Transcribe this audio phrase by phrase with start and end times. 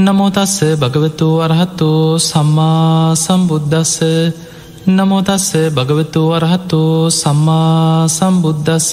[0.00, 1.88] නමෝතස්ස භගවතු අරහත්තු
[2.20, 3.94] සම්මා සම්බුද්ධස්ස
[4.88, 6.80] නමෝතස්ස භගවතු අරහත්තු
[7.12, 8.90] සම්මා සම්බුද්ධස්ස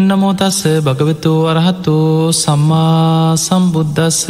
[0.00, 1.96] නමෝතස්ස භගවතු අරහත්තු
[2.34, 4.20] සම්මා සම්බුද්ධස්ස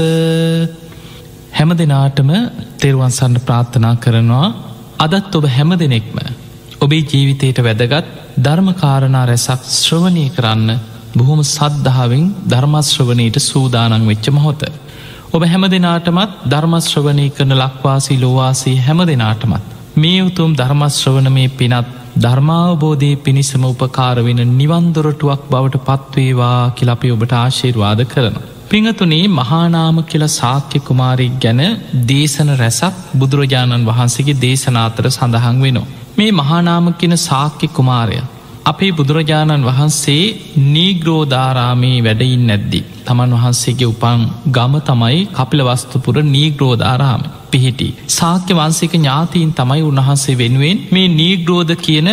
[1.53, 2.31] හැම දෙනාටම
[2.79, 4.49] තෙරුවන්සන්න ප්‍රාර්ථනා කරනවා.
[4.99, 6.17] අදත් ඔබ හැම දෙනෙක්ම
[6.81, 8.07] ඔබේ ජීවිතයට වැදගත්
[8.39, 10.69] ධර්මකාරණා රැසක් ශ්‍රවණය කරන්න
[11.15, 14.63] බොහොම සද්ධාවෙන් ධර්මශ්‍රවනයට සූදානන් වෙච්ච මොහොත.
[15.31, 19.67] ඔබ හැම දෙනාටමත් ධර්මශ්‍රවනය කරන ලක්වාසී ලෝවාසී හැම දෙනාටමත්.
[19.97, 28.37] මේ උතුම් ධර්මශ්‍රවන මේ පිනත් ධර්මාවබෝධය පිණිසම උපකාරවෙන නිවන්දොරටුවක් බවට පත්වේවා කිලපි ඔබට ආශීර්වාද කරන.
[28.69, 31.63] පිංහතුනේ මහානාම කියල සාක්‍ය කුමාරෙක් ගැන
[32.09, 35.89] දේශන රැසක් බුදුරජාණන් වහන්සේගේ දේශනාතර සඳහන් වෙනවා.
[36.17, 38.21] මේ මහානාම කියන සාක්‍ය කුමාරය.
[38.71, 40.23] අපේ බුදුරජාණන් වහන්සේ
[40.69, 42.81] නීග්‍රෝධාරාමේ වැඩයින් නැද්දි.
[43.05, 47.89] තමන් වහන්සේගේ උපන් ගම තමයි කපිල වස්තුපුර නීග්‍රෝධාරාම පිහිටි.
[48.11, 52.11] සාක්‍ය වන්සේක ඥාතීන් තමයි උන්වහන්සේ වෙනුවෙන් මේ නීග්‍රෝධ කියන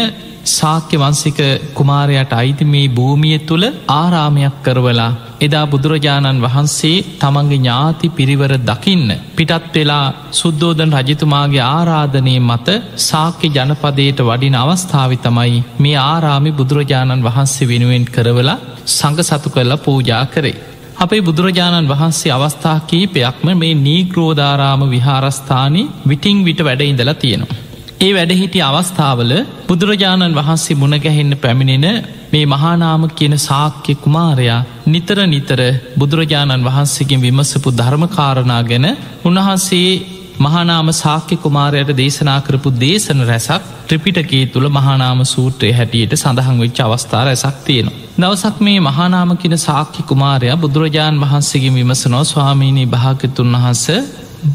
[0.48, 1.40] සාක්‍ය වන්සික
[1.74, 5.10] කුමාරයට අයිති මේ භූමිය තුළ ආරාමයක් කරවලා
[5.42, 14.22] එදා බුදුරජාණන් වහන්සේ තමන්ගේ ඥාති පිරිවර දකින්න පිටත් වෙලා සුද්දෝදන රජතුමාගේ ආරාධනය මත සාක්‍ය ජනපදයට
[14.22, 18.58] වඩින අවස්ථාවි තමයි මේ ආරාමි බුදුරජාණන් වහන්සේ වෙනුවෙන් කරවලා
[18.88, 20.58] සඟ සතු කරලා පූජා කරේ.
[20.98, 27.60] අපේ බුදුරජාණන් වහන්සේ අවස්ථා කීපයක්ම මේ නීග්‍රෝධාරාම විහාරස්ථානී විටිං විට වැඩ ඉඳලා තියෙනවා.
[28.00, 29.34] ඒ වැඩහිටිය අවස්ථාවල
[29.68, 31.86] බුදුරජාණන් වහන්සේ මුණගැහෙන්න පැමිණෙන
[32.32, 35.62] මේ මහානාම කියන සාක්‍ය කුමාරයා නිතර නිතර
[36.00, 38.88] බුදුරජාණන් වහන්සේගෙන් විමසපු ධර්මකාරණා ගැන
[39.24, 39.90] උන්වහන්සේ
[40.38, 47.24] මහානාම සාක්‍ය කුමාරයට දේශනා කරපු දේශන රැසක් ත්‍රිපිටකේ තුළ මහානාම සූත්‍රය හැටියට සඳහන් වෙච්ච අවස්ථා
[47.24, 47.96] රැසක් තියෙනවා.
[48.20, 53.86] දවසක් මේ මහානාම කියන සාක්‍ය කුමාරයා බුදුරජාණන් වහන්සේගෙන් විමසනෝ ස්වාමීණී භාගතුන් වහන්ස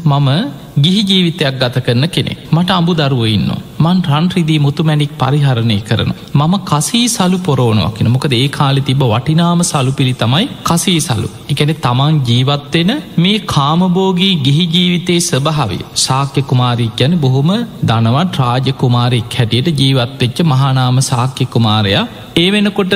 [0.05, 0.29] මම
[0.77, 3.49] ගිහි ජීවිතයක් ගත කරන කෙනෙ මට අඹු දරුව ඉන්න
[3.83, 8.11] මන් රන්රිදී මුතුමැනික් පරිහරණය කරන මම කසී සලු පොරෝණවා කියෙන.
[8.15, 11.29] මොකද ඒ කාලි තිබ වටිනාම සලු පිළි තමයි කසී සලු.
[11.49, 17.51] එකන තමන් ජීවත්වෙන මේ කාමබෝගී ගිහි ජීවිතයේ ස්භාවය ශාක්‍ය කුමාරීක් ගැන බොහොම
[17.83, 22.05] දනවත් රාජ කුමාරෙක් හැටියට ජීවත්වෙච්ච මහනාම සාක්‍ය කුමාරයා.
[22.35, 22.93] ඒ වෙනකොට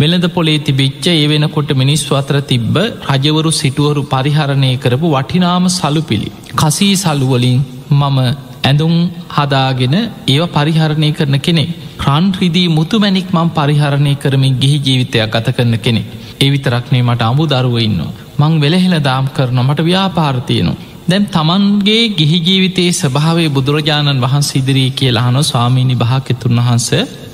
[0.00, 2.76] වෙළඳ පොලේ තිබිච්ච ඒ වෙනකොට මිනිස්ව අතර තිබ්බ
[3.10, 6.30] රජවරු සිටුවරු පරිහරණය කරපු වටිනාම සලු පිළි.
[6.54, 7.58] කසී සල්ලුවලින්
[7.92, 8.18] මම
[8.66, 8.94] ඇඳුම්
[9.30, 9.94] හදාගෙන
[10.26, 11.64] ඒව පරිහරණය කරන කෙනෙ.
[12.02, 16.02] ක්‍රන්රිදී මුතුමැනික් මං පරිහරණය කරමින් ගිහි ජීවිතයක් ගත කරන කෙනෙ.
[16.40, 18.02] එවිතරක්නේ මට අඹු දරුව ඉන්න.
[18.40, 20.76] මං වෙලහෙල දාම් කරන මට ව්‍යාපාර්තියනවා.
[21.10, 26.88] දැම් තමන්ගේ ගිහි ජීවිතයේ ස්භාවේ බුදුරජාණන් වහන්ස ඉදිරී කියලා හන ස්වාමීණි භාකෙතුන් වහන්ස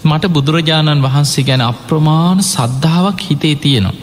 [0.04, 3.97] මට බුදුරජාණන් වහන්සේ ගැන අප්‍රමාණ සද්ධාවක් හිතේ තියෙනවා.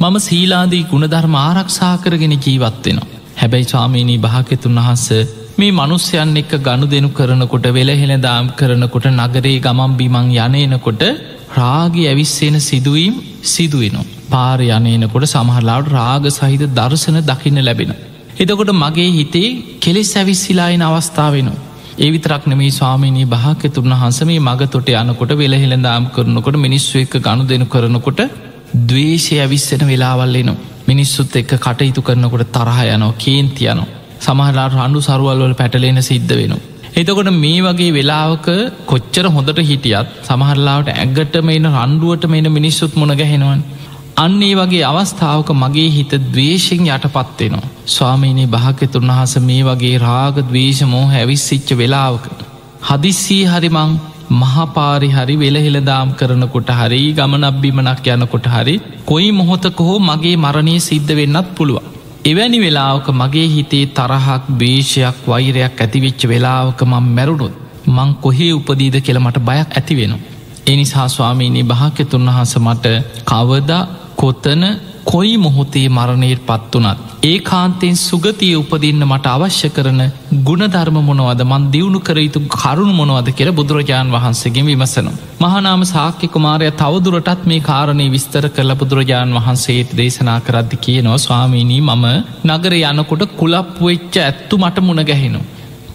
[0.00, 3.10] මම සීලාදී ගුණධර්ම ආරක්ෂා කරගෙන ජීවත්වෙනවා.
[3.40, 5.06] හැබැයි ස්වාමීණී භාකෙතුන් වහන්ස
[5.52, 11.02] මේ මනුස්්‍යයන් එක්ක ගණු දෙනු කරනකොට වෙලහෙළ දාම් කරනකොට නගරේ ගමම් බිමං යනයනකොට
[11.54, 13.14] රාගි ඇවිස්සෙන සිදුවීම්
[13.44, 14.06] සිදුවෙනවා.
[14.30, 17.92] පාර යනයනකොට සමහරලාට රාග සහිත දර්ශන දකින්න ලැබෙන.
[18.38, 21.62] එතකොට මගේ හිතේ කෙලෙස් ඇවිස්සිලායින අවස්ථාවෙනවා.
[21.98, 27.66] ඒවිතරක් නෙමේ ස්වාමීනී භාකතුන් වහන්ස මේ මග තොට යනකොට වෙලහෙළදාම් කරනකොට මිනිස්සු එක්ක ගණු දෙනු
[27.66, 28.22] කරනකොට
[28.88, 30.60] දවේශය ඇවිස්සෙන වෙලාවල්ලනවා.
[30.86, 34.01] මිනිස්සුත් එක්ක කටයුතු කරනකොට තරහ යනෝ කේන්ති යනවා.
[34.22, 36.62] සමහලාට රණ්ඩු සරුවල්වල පැටලෙන සිද්ධ වෙනවා.
[36.94, 38.48] එතකොට මේ වගේ වෙලාවක
[38.86, 43.62] කොච්චර හොඳට හිටියත් සමහරලාට ඇගට මේන රණ්ඩුවට මේන මිනිස්සුත් මුණ ගැහෙනවන්.
[44.16, 47.70] අන්නේ වගේ අවස්ථාවක මගේ හිත දවේශෙන් යටපත්වෙනවා.
[47.86, 52.26] ස්වාමීනී භාකතුන් වහස මේ වගේ රාග දවේශමෝ හැවිස්සිච්ච වෙලාවක.
[52.82, 53.94] හදිස්සී හරිමං
[54.32, 61.91] මහපාරි හරි වෙලහෙළදාම් කරනකොට හරි ගමනබ්බිමනක් යනකොට හරි කොයි මොහොතකොහෝ මගේ මරණය සිද්ධ වෙන්නත් පුළුවන්.
[62.24, 67.54] එවැනි වෙලාවක මගේ හිතේ තරහක් බේෂයක් වෛරයක් ඇතිවෙච්ච වෙලාවක මං මැරුණුත්
[67.86, 70.12] මං කොහේ උපදීද කියල මට බයක් ඇති වෙන.
[70.66, 72.86] එනිසා ස්වාමීනී භාක්‍යතුන් වහස මට
[73.30, 73.82] කවදා
[74.16, 74.62] කොතන
[75.04, 77.11] කොයි මොහොතේ මරණයට පත් වනත්.
[77.22, 80.00] ඒ කාන්තයෙන් සුගතිය උපදින්න මට අවශ්‍ය කරන
[80.40, 85.14] ගුණධර්ම මොනවද මන් දියුණු කර යුතු කරුණු මොනවද කෙර බුදුරජාණන් වහන්සේගෙන් විමසනවා.
[85.40, 92.06] මහනාම සාක්‍ය කුමාරය තවදුරටත් මේ කාරණය විස්තර කරල බුදුරජාණන් වහන්සේට දේශනා කරද්දි කියනවා ස්වාමීණී මම
[92.48, 95.48] නගර යනකොට කුලප් වෙච්ච ඇත්තු මට මුණ ගැහෙනවා.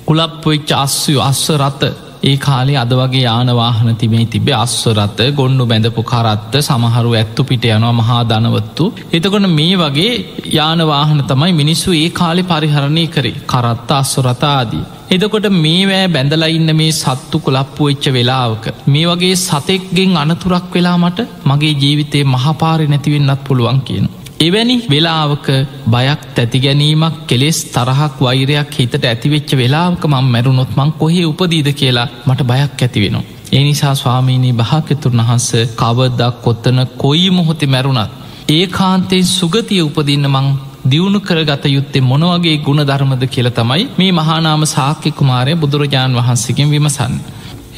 [0.06, 1.84] කුලප් වෙච්ච අස්සු අස්ස රත
[2.28, 7.94] ඒ කාලේ අද වගේ යානවාහන තිබේ තිබේ අස්වරත්ත ගොන්නු බැඳපු කරත්ත සමහරු ඇත්තු පිට යනවා
[7.94, 8.86] මහා දනවත්තු.
[9.14, 10.14] එතකොට මේ වගේ
[10.54, 14.86] යානවාහන තමයි මිනිස්සු ඒ කාලෙ පරිහරණය කරේ කරත්ත අස්වරතාදී.
[15.12, 18.66] එදකොට මේවෑ බැඳලඉන්න මේ සත්තු කුලප්පු වෙච්ච වෙලාවක.
[18.88, 24.08] මේ වගේ සතෙක්ගෙන් අනතුරක් වෙලා මට මගේ ජීවිතේ මහපාරි නැතිවෙන්නත් පුළුවන් කියන.
[24.40, 25.48] එවැනි වෙලාවක
[25.88, 32.42] බයක් තැතිගැනීමක් කෙලෙස් තරහක් වෛරයක් හිතට ඇතිවෙච්ච වෙලාවක මං මැරුණොත් මං කොහේ උපදීද කියලා මට
[32.44, 33.24] බයක් ඇතිවෙනවා.
[33.52, 38.12] ඒ නිසා ස්වාමීණී භාකතුරන් වහන්ස කවදක් කොත්තන කොයි මොහොතෙ මැරුණත්.
[38.50, 40.48] ඒ කාන්තයෙන් සුගතිය උපදින්න මං
[40.86, 47.18] දියුණු කරගත යුත්තේ මොනවගේ ගුණ ධර්මද කියල තමයි මේ මහානාම සාක්‍ය කුමාරය බුදුරජාණන් වහන්සේගෙන් විමසන්න.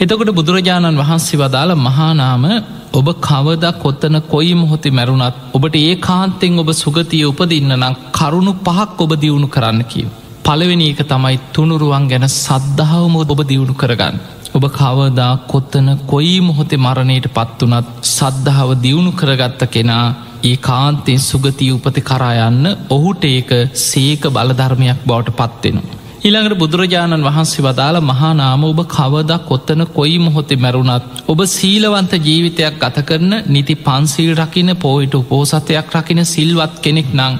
[0.01, 2.43] එතකොට බුදුරජාණන් වහන්සේ වදාළ මහානාම
[2.91, 8.97] ඔබ කවදක් කොත්තන කොයි මොහොති මැරුණත් ඔබට ඒ කාන්තෙන් ඔබ සුගතිය උපදින්න නම් කරුණු පහක්
[8.99, 10.07] ඔබ දියුණු කරන්න කිය.
[10.43, 14.17] පළවෙනි එක තමයි තුනුරුවන් ගැන සද්ධාවම ඔබ දියුණු කරගන්න.
[14.51, 20.07] ඔබ කවදා කොත්තන කොයි මොහොතේ මරණයට පත්වනත් සද්ධාව දියුණු කරගත්ත කෙනා
[20.43, 23.49] ඒ කාන්තෙන් සුගතිය උපති කරායන්න ඔහුට ඒක
[23.81, 25.98] සේක බලධර්මයක් බවට පත්වෙනවා.
[26.19, 33.03] ඊළඟට බුදුරජාණන් වහන්සේ වදාළ මහානාම ඔබ කවදක් කොත්තන කොයි මොහොතෙ මැරුණත් ඔබ සීලවන්ත ජීවිතයක් ගත
[33.03, 37.39] කරන නිති පන්සිල් රකින පෝයිට උපෝසතයක් රකින සිල්වත් කෙනෙක් නං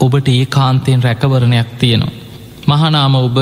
[0.00, 2.14] ඔබට ඒ කාන්තයෙන් රැකවරණයක් තියෙනවා.
[2.68, 3.38] මහනාම ඔබ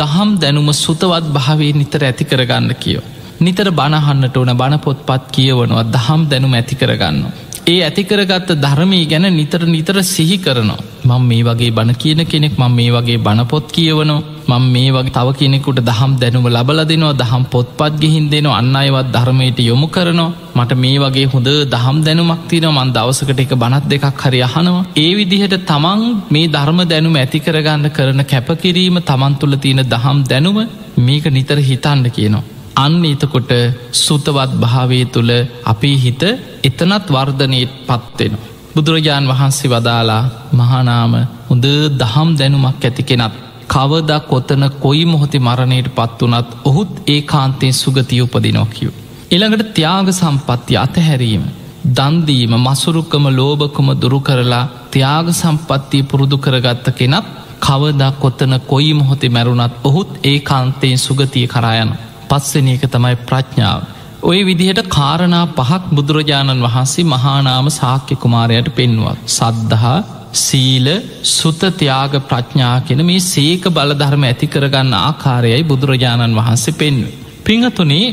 [0.00, 3.04] දහම් දැනුම සුතවත් භාවේ නිතර ඇති කරගන්න කියෝ.
[3.40, 7.20] නිතර බණහන්නට ඕන බණපොත්පත් කියවනවා දහම් දැනුම ඇති කරගන්න.
[7.64, 10.78] ඒ ඇතිකරගත්ත ධර්මී ගැන නිතර නිතර සිහි කරනවා.
[11.04, 15.28] මං මේ වගේ බණ කියන කෙනෙක් මං මේ වගේ බණපොත් කියවනවා මං මේ වගේ තව
[15.32, 20.72] කෙනෙකුට දහම් දැනුම ලබල දෙනවා දහම් පොත්පත් ගිහින් දෙනවා අන්න අයවත් ධර්මයට යොමු කරනවා මට
[20.76, 25.56] මේ වගේ හොඳ දහම් දැනුමක් තින මන් දවසකට එක බනත් දෙකක් හරි අහනවා ඒ විදිහට
[25.64, 30.58] තමන් මේ ධර්ම දැනුම ඇතිකරගන්න කරන කැපකිරීම තමන් තුළ තියෙන දහම් දැනුම
[30.98, 32.44] මේක නිතර හිතන්න කියනවා.
[32.76, 33.52] අන්න එතකොට
[33.94, 35.32] සුතවත් භාවය තුළ
[35.64, 36.22] අපේ හිත
[36.62, 38.34] එතනත් වර්ධනයට පත්වෙන.
[38.74, 40.22] බුදුරජාණන් වහන්සේ වදාලා
[40.52, 41.14] මහනාම
[41.48, 41.66] හොඳ
[42.00, 43.34] දහම් දැනුමක් ඇති කෙනත්.
[43.68, 48.90] කවදක් කොතන කොයි මොහොති මරණයට පත් වනත් ඔහුත් ඒ කාන්තයෙන් සුගතිය උපදිනොකිව.
[49.30, 51.44] එළඟට ත්‍යාග සම්පත්ති අතහැරීම.
[51.88, 57.26] දන්දීම මසුරුක්කම ලෝභකම දුරු කරලා ත්‍යාග සම්පත්තිය පුරුදු කරගත්ත කෙනත්
[57.60, 61.92] කවදක් කොත්තන කොයි මොහොතේ මැරුණත් ඔහුත් ඒ කාන්තයෙන් සුගතිය කරායන.
[62.32, 63.80] පස්සෙන එක තමයි ප්‍රඥාව.
[64.22, 69.22] ඔය විදිහට කාරණා පහක් බුදුරජාණන් වහන්සේ මහානාම සාක්‍ය කුමාරයට පෙන්වත්.
[69.28, 69.96] සද්ධහා
[70.34, 70.86] සීල
[71.28, 77.16] සුතතියාග ප්‍රඥා කෙන මේ සේක බලධර්ම ඇති කරගන්න ආකාරයයි බුදුරජාණන් වහන්සේ පෙන්වේ.
[77.44, 78.06] පිංහතුනේ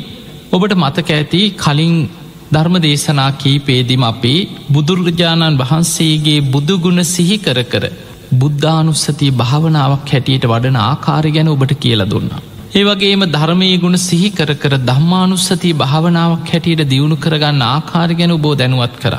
[0.51, 1.95] ඔබට මතක ඇති කලින්
[2.51, 4.39] ධර්ම දේශනා කීපේදිම අපේ
[4.72, 7.86] බුදුරජාණන් වහන්සේගේ බුදුගුණ සිහි කර කර
[8.33, 12.42] බුද්ධානුස්සතිය භාවනාවක් හැටියට වඩන ආකාරය ගැන ඔබට කියල දුන්නා.
[12.71, 18.95] ඒවගේම ධර්මය ගුණ සිහි කර කර ධම්මානුස්සතිය භාවනාවක් හැටියට දියුණු කරගන්න ආකාර ගැන බෝ දැනුවත්
[18.95, 19.13] කර.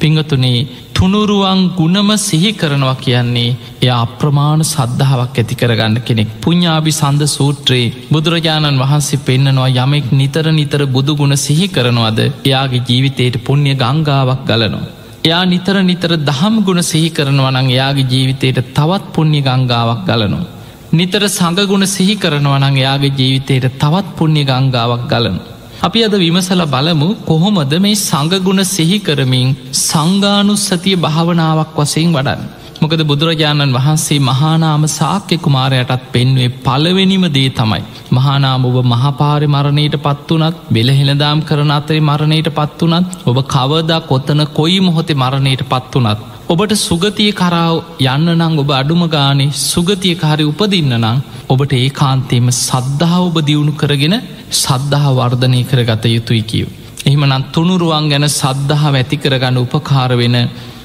[0.00, 3.50] පිංගතුනේ තුනුරුවන් ගුණම සිහි කරනවා කියන්නේ
[3.80, 10.82] එය අප්‍රමාණ සද්ධාවක් ඇති කරගන්න කෙනෙක් පුඤ්ඥාබි සන්ද සූත්‍රයේ බුදුරජාණන් වහන්සේ පෙන්න්නනවා යමෙක් නිතර නිතර
[10.88, 14.84] බුදුගුණ සිහි කරනවාද එයාගේ ජීවිතයට පුුණ්්‍ය ගංගාවක් ගලනවා.
[15.24, 20.55] එයා නිතර නිතර දහම් ගුණ සිහි කරනවනං එයාගේ ජීවිතයට තවත් පුුණ්්‍ය ගංගාවක් ගලනවා.
[20.96, 25.38] නිතර සඟගුණ සිහි කරනවනං එයාගේ ජීවිතයට තවත් පුුණ්්‍ය ගංගාවක් ගලන.
[25.80, 29.48] අපි අද විමසල බලමු කොහොමද මේ සඟගුණ සිහි කරමින්
[29.80, 32.42] සංගානුස්සතිය භාවනාවක් වසයෙන් වඩන්.
[32.80, 37.82] මොකද බුදුරජාණන් වහන්සේ මහානාම සාක්‍ය කුමාරයටත් පෙන්වේ පලවෙනිම දේ තමයි.
[38.10, 45.20] මහානාම ඔබ මහපාරි මරණයට පත්වනත් බෙලහෙළදාම් කරන අතරේ මරණයට පත්වනත් ඔබ කවදා කොත්තන කොයි මොහොතේ
[45.22, 46.35] මරණයට පත්වනත්.
[46.46, 51.16] ඔබට සුගතිය කරාව යන්න නං ඔබ අඩුම ගානේ සුගතිය කාරි උපදින්න නං
[51.48, 54.14] ඔබට ඒ කාන්තේම සද්ධහා ඔබ දියුණු කරගෙන
[54.52, 56.68] සද්ධහා වර්ධනය කරගත යුතුයි කියව.
[57.04, 60.36] එහෙමනන් තුනුරුවන් ගැන සද්ධහා ඇති කරගන්න උපකාර වෙන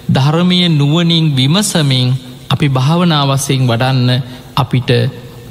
[0.10, 2.10] ධර්මය නුවනින් විමසමින්
[2.50, 4.10] අපි භාවනාවසයෙන් වඩන්න
[4.56, 4.92] අපිට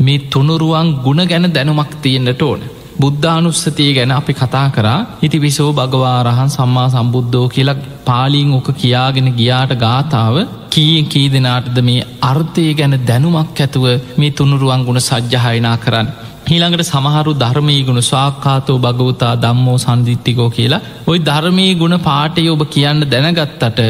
[0.00, 2.60] මේ තුනුරුවන් ගුණ ගැන දැනුමක් තියෙන්න්නට ඕන.
[3.00, 9.72] බුද්ධානුස්සතිය ගැන අපි කතා කරා ඉති විසෝ භගවාරහන් සම්මා සම්බුද්ධෝ කියලක් පාලිං ඕක කියාගෙන ගියාට
[9.76, 10.36] ගාථාව
[10.70, 16.08] කීයෙන් කී දෙනාටද මේ අර්ථය ගැන දැනුමක් ඇතුව මේ තුනුරුවන් ගුණ සජ්්‍යහයනා කරන්න.
[16.46, 23.02] හිළඟට සමහරු ධර්මී ගුණ ස්වාක්කාතෝ භගවතා දම්මෝ සන්දිිත්තිකෝ කියලා ඔයි ධර්මී ගුණ පාටය ඔබ කියන්න
[23.08, 23.80] දැනගත්තට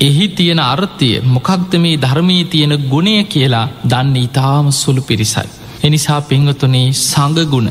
[0.00, 5.48] එහි තියෙන අර්ථය මොකක්ද මේ ධර්මී තියෙන ගුණය කියලා දන්න ඉතාම සුළු පිරිසයි.
[5.84, 7.70] එනිසා පිංහතුනේ සඟගුණ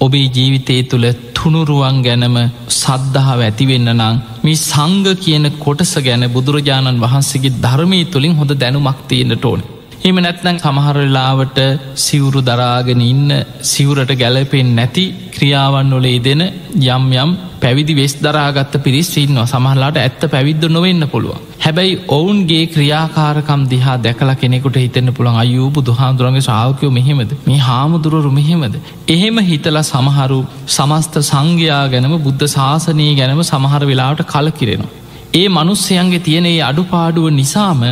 [0.00, 2.36] ඔබේ ජීවිතය තුළ තුනුරුවන් ගැනම
[2.76, 9.44] සද්ධාව ඇතිවෙන්න නං මේ සංග කියන කොටස ගැන බුදුරජාණන් වහන්සේගේ ධර්මී තුළින් හොඳ දැනුමක් තියෙන්ට
[9.44, 9.62] ඕන.
[10.04, 11.58] එම නැත්නං සමහරලාවට
[11.96, 13.30] සිවුරු දරාගෙන ඉන්න
[13.64, 16.42] සිවුරට ගැලපෙන් නැති ක්‍රියාවන් නොලේ දෙන
[16.88, 21.44] යම් යම් පැවිදි වෙස් දරාගත්ත පිරිස් ඉන්නවා සමහලාට ඇත්ත පැවිද්ද නොවෙන්න පුළුවන්.
[21.60, 28.76] හැබැයි ඔවුන්ගේ ක්‍රියාකාරකම් දිහා දැකල කෙනෙකුට හිතන්න පුළන් අයූ බුදුහාදුරන්ගේ ශාවකයෝ මෙහෙමද මේ හාමුදුරුවරු මෙහෙමද.
[29.08, 34.92] එහෙම හිතලා සමහරු සමස්ත සංඝයා ගැනම බුද්ධ ශාසනය ගැනම සමහර වෙලාවට කල කිරෙනවා.
[35.34, 37.82] ඒ මනුස්සයන්ගේ තියෙන ඒ අඩුපාඩුව නිසාම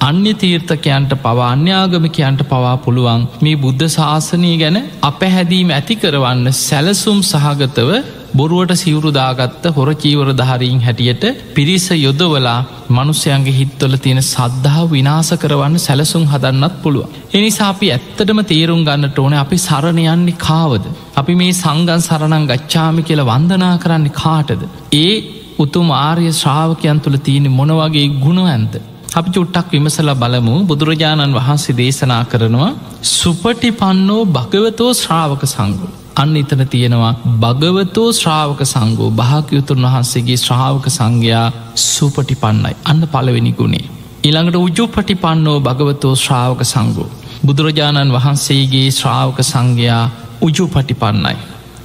[0.00, 7.90] අන්‍ය තීර්ථකයන්ට පවා අන්‍යාගමිකයන්ට පවා පුළුවන් මේ බුද්ධ ශාසනය ගැන අපැහැදීම ඇති කරවන්න සැලසුම් සහගතව
[8.34, 11.24] බොරුවට සිවුරුදාගත්ත හොරචීවර ධාරීන් හැටියට
[11.54, 12.56] පිරිස යොදවලා
[12.90, 17.12] මනුස්්‍යයන්ගේ හිත්වල තියෙන සද්ධාව විනාස කරවන්න සැලසුම් හදන්නත් පුළුව.
[17.32, 20.84] එනිසා අපි ඇත්තටම තේරුම් ගන්නට ඕන අපි සරණයන්නේ කාවද.
[21.16, 24.62] අපි මේ සංගන් සරණං ගච්ඡාමි කියල වන්දනා කරන්නේ කාටද.
[24.94, 25.14] ඒ
[25.58, 28.74] උතුම් ආර්ය ශ්‍රාවකයන් තුළ තියෙන මොනවගේ ගුණ ඇන්ත.
[29.12, 32.70] අපි චුට්ටක් විමසල බලමු බුදුරජාණන් වහන්සේ දේශනා කරනවා
[33.10, 35.88] සුපටි පන්නෝ භගවතෝ ශ්‍රාවක සංගු.
[36.16, 41.46] අන්න එතන තියෙනවා භගවතෝ ශ්‍රාවක සංගෝ භාකයුතුන් වහන්සේගේ ශ්‍රාවක සංඝයා
[41.84, 43.86] සුපටි පන්නයි අන්න පලවෙනි ගුණේ.
[44.24, 47.08] ඉළඟට උජුපටි පන්නෝ භගවතෝ ශ්‍රාවක සංගෝ.
[47.46, 50.04] බුදුරජාණන් වහන්සේගේ ශ්‍රාවක සංඝයා
[50.40, 51.36] උජු පටි පන්නයි.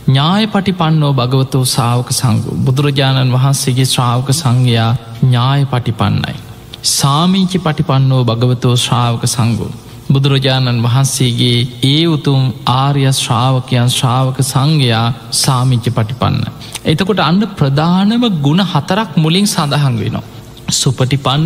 [0.07, 6.37] ඥාය පටි පන්නෝ භගවතෝ සාාවක සංගු බුදුරජාණන් වහන්සේගේ ශ්‍රාවක සංඝයා ඥාය පටි පන්නයි.
[6.83, 9.67] සාමීචි පටිපන්නෝ භගවතෝ ශ්‍රාවක සංගු.
[10.09, 12.41] බුදුරජාණන් වහන්සේගේ ඒ උතුම්
[12.73, 16.37] ආර්ය ශ්‍රාවකයන් ශ්‍රාවක සංඝයා සාමිච්ච පටිපන්න.
[16.85, 20.25] එතකොට අන්න ප්‍රධානම ගුණ හතරක් මුලින් සඳහන් වෙනවා.
[20.71, 21.45] සුපටිපන්න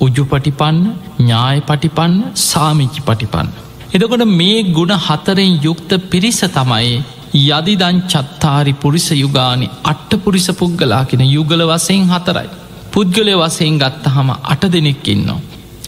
[0.00, 0.78] උජුපටිපන්න
[1.18, 3.48] ඥාය පටිපන්න සාමිච්චි පටිපන්න.
[3.92, 6.94] එතකොට මේ ගුණ හතරෙන් යුක්ත පිරිස තමයි
[7.34, 12.48] යදිදං චත්තාරි පුරිස යුගානි අට්ට පුරිස පුද්ගලා කෙන යුගල වසයෙන් හතරයි.
[12.92, 15.40] පුද්ගලය වසයෙන් ගත්ත හම අට දෙනෙක් ඉන්නවා.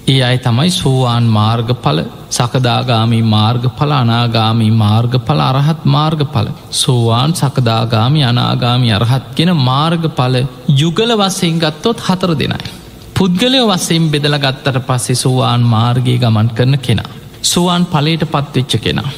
[0.06, 1.98] ඒ අයි තමයි සෝවාන් මාර්ගඵල
[2.30, 10.36] සකදාගාමී මාර්ගඵල අනාගාමී මාර්ගඵල අරහත් මාර්ගඵල සෝවාන් සකදාගාමි අනාගාමි අරහත් ගෙන මාර්ගඵල
[10.72, 12.70] යුගල වසයෙන් ගත්තොත් හතර දෙනයි.
[13.16, 17.10] පුද්ගලය වසයෙන් බෙදල ගත්තට පස්සේ සෝවාන් මාර්ගයේ ගමන් කරන කෙනා.
[17.42, 19.10] සුවාන් පලට පත්වෙච්ච කෙනා.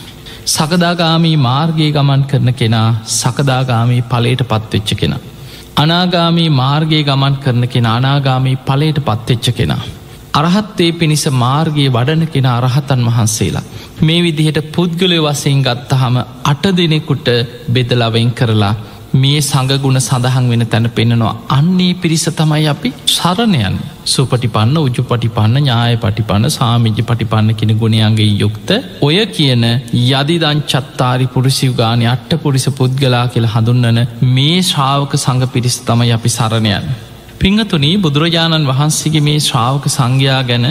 [0.46, 5.20] සකදාගාමී මාර්ගයේ ගමන් කරන කෙනා සකදාගාමී පලට පත්වෙච්ච කෙනා.
[5.76, 9.82] අනාගාමී මාර්ගයේ ගමන් කරන කෙන අනාගාමී පලට පත්වෙච්ච කෙනා.
[10.38, 13.66] අරහත්තේ පිණිස මාර්ගයේ වඩන කෙන අරහතන් වහන්සේලා.
[14.02, 17.28] මේ විදිහට පුද්ගලය වසයෙන් ගත්තහම අට දෙනෙකුට
[17.68, 18.74] බෙදලවෙන් කරලා
[19.14, 25.96] මේ සඟගුණ සඳහන් වෙන තැන පෙන්නවා අන්නේ පිරිස තමයි අපි සරණයන් සුපටිපන්න උජු පටිපන්න ඥාය
[25.96, 29.64] පටිපන්න සාමිජි පටිපන්න කෙන ගුණයන්ගේ යුක්ත ඔය කියන
[29.94, 36.88] යදිදං චත්තාරි පුරුසිවගානය අට්ට පුරිස පුද්ගලා කියල හඳුන්නන මේ ශ්‍රාවක සඟ පිරිස් තමයි අපි සරණයන්.
[37.40, 40.64] පිංහතුනී බුදුරජාණන් වහන්සේගේ මේ ශ්‍රාවක සංඝයා ගැන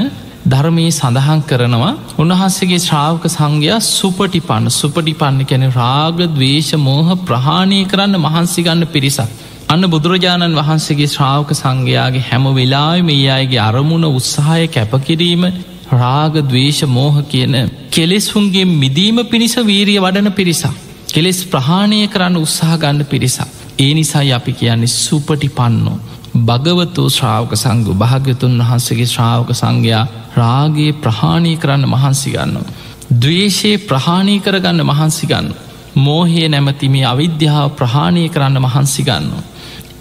[0.46, 7.80] ධර්මයේ සඳහන් කරනවා උන්වහන්සේගේ ශ්‍රාවක සංඝයා සුපටි පන්න සුපටි පන්න කැන රාග දවේශ මෝහ ප්‍රහාණය
[7.86, 9.30] කරන්න මහන්සිගන්න පිරිසක්.
[9.68, 15.48] අන්න බුදුරජාණන් වහන්සේගේ ශ්‍රාවක සංඝයාගේ හැම වෙලායි මේ අයගේ අරමුණ උත්සාහය කැපකිරීම
[15.94, 17.58] රාග දවේශ මෝහ කියන
[17.92, 20.76] කෙලෙස්හුන්ගේ මිදීම පිණිස වීරිය වඩන පිරිසක්.
[21.08, 23.58] කෙලෙස් ප්‍රහාණය කරන්න උත්සාහ ගන්න පිරිසක්.
[23.80, 25.98] ඒ නිසා අපි කියන්නේ සුපටි පන්නෝ.
[26.46, 30.06] භගවතු ශ්‍රාවක සංගු භාග්‍යතුන් වහන්සේගේ ශ්‍රාවක සංඝයා
[30.38, 32.58] රාගේ ප්‍රහාණී කරන්න මහන්සිගන්න.
[33.13, 35.48] දවේශයේ ප්‍රහාණී කරගන්න මහන්සිගන්න.
[35.98, 39.29] මෝහය නැමතිමේ අවිද්‍යාව ප්‍රහාණය කරන්න මහන්සිගන්න.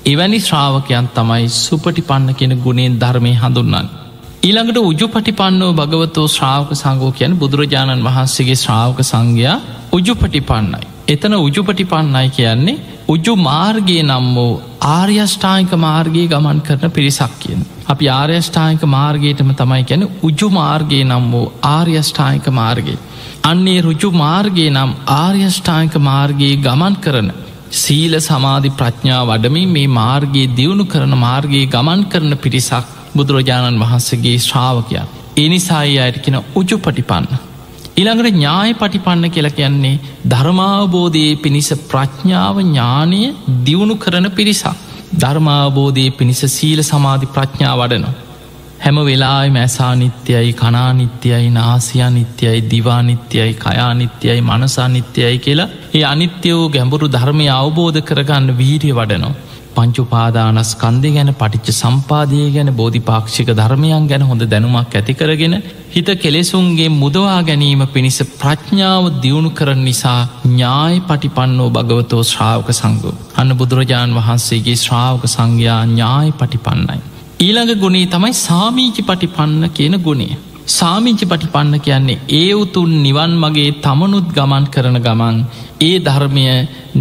[0.07, 3.89] එවැනි ශ්‍රාවකයන් තමයි සුපටි පන්න කෙන ගුණෙන් ධර්මය හඳුන්නන්න.
[4.43, 9.57] ඊළඟට උජු පටිපන්නෝ භගවතෝ ශ්‍රාවක සංගෝ කියන බුදුරජාණන් වහන්සේගේ ශ්‍රාවක සංඝයා
[9.93, 10.96] උජු පටිපන්නයි.
[11.09, 12.77] එතන උජුපටි පන්නයි කියන්නේ
[13.09, 14.55] උජු මාර්ගය නම් වූ
[14.89, 17.61] ආර්යෂ්ඨායික මාර්ගයේ ගමන් කරන පිරිසක් කියන.
[17.87, 22.97] අපි ආර්යෂ්ඨායික මාර්ගයටම තමයි ගැන උජු මාර්ගය නම් වූ ආර්යෂ්ඨායික මාර්ගය.
[23.45, 27.31] අන්නේ රුජු මාර්ගය නම් ආර්යෂ්ඨායික මාර්ගයේ ගමන් කරන.
[27.73, 35.13] සීල සමාධි ප්‍රඥා වඩමින් මේ මාර්ගයේ දියුණු කරන මාර්ගයේ ගමන් කරන පිරිසක් බුදුරජාණන් වහන්සේගේ ශ්‍රාවකයන්.
[35.39, 37.27] එනිසායි අයට කෙන උජු පටිපන්න.
[37.97, 43.21] ඉළඟට ඥාය පටිපන්න කියල කියන්නේ ධර්මාවබෝධයේ පිණිස ප්‍රඥාව ඥානය
[43.65, 44.67] දියුණු කරන පිරිසක්.
[45.15, 48.15] ධර්මාබෝධයේ පිණිස සීල සමාධි ප්‍රඥා වඩනවා.
[48.81, 56.69] හැම වෙලායි මැසා නිත්‍යයයි කනානිත්‍යයයි නාසියා නිත්‍යයයි දිවානිත්‍යයයි කයානිත්‍යයයි මනසා නිත්‍යයයි කියලා ඒ අනිත්‍ය වූ
[56.69, 59.35] ගැඹුරු ධර්මය අවබෝධ කරගන්න වීරිය වඩනවා.
[59.77, 65.57] පංචුපාදානස් කන්දේ ගැන පටිච්ච සම්පාදය ගැන බෝධිපාක්ෂික ධර්මයන් ගැන හොඳ දැනුමක් ඇතිකරගෙන
[65.91, 73.13] හිත කෙලෙසුන්ගේ මුදවා ගැනීම පිණිස ප්‍රඥාව දියුණු කරන නිසා ඥාය පටිපන්නෝ භගවතෝ ශ්‍රාවක සංගු.
[73.37, 76.99] අන්න බුදුරජාණන් වහන්සේගේ ශ්‍රාවක සංඝයා ඥාය පටිපන්නයි.
[77.39, 80.37] ඊළඟ ගුණේ තමයි සාමීචි පටිපන්න කියන ගුණේ.
[80.67, 85.37] සාමිංචි පටිපන්න කියන්නේ ඒ උතුන් නිවන් මගේ තමනුත් ගමන් කරන ගමන්
[85.81, 86.47] ඒ ධර්මය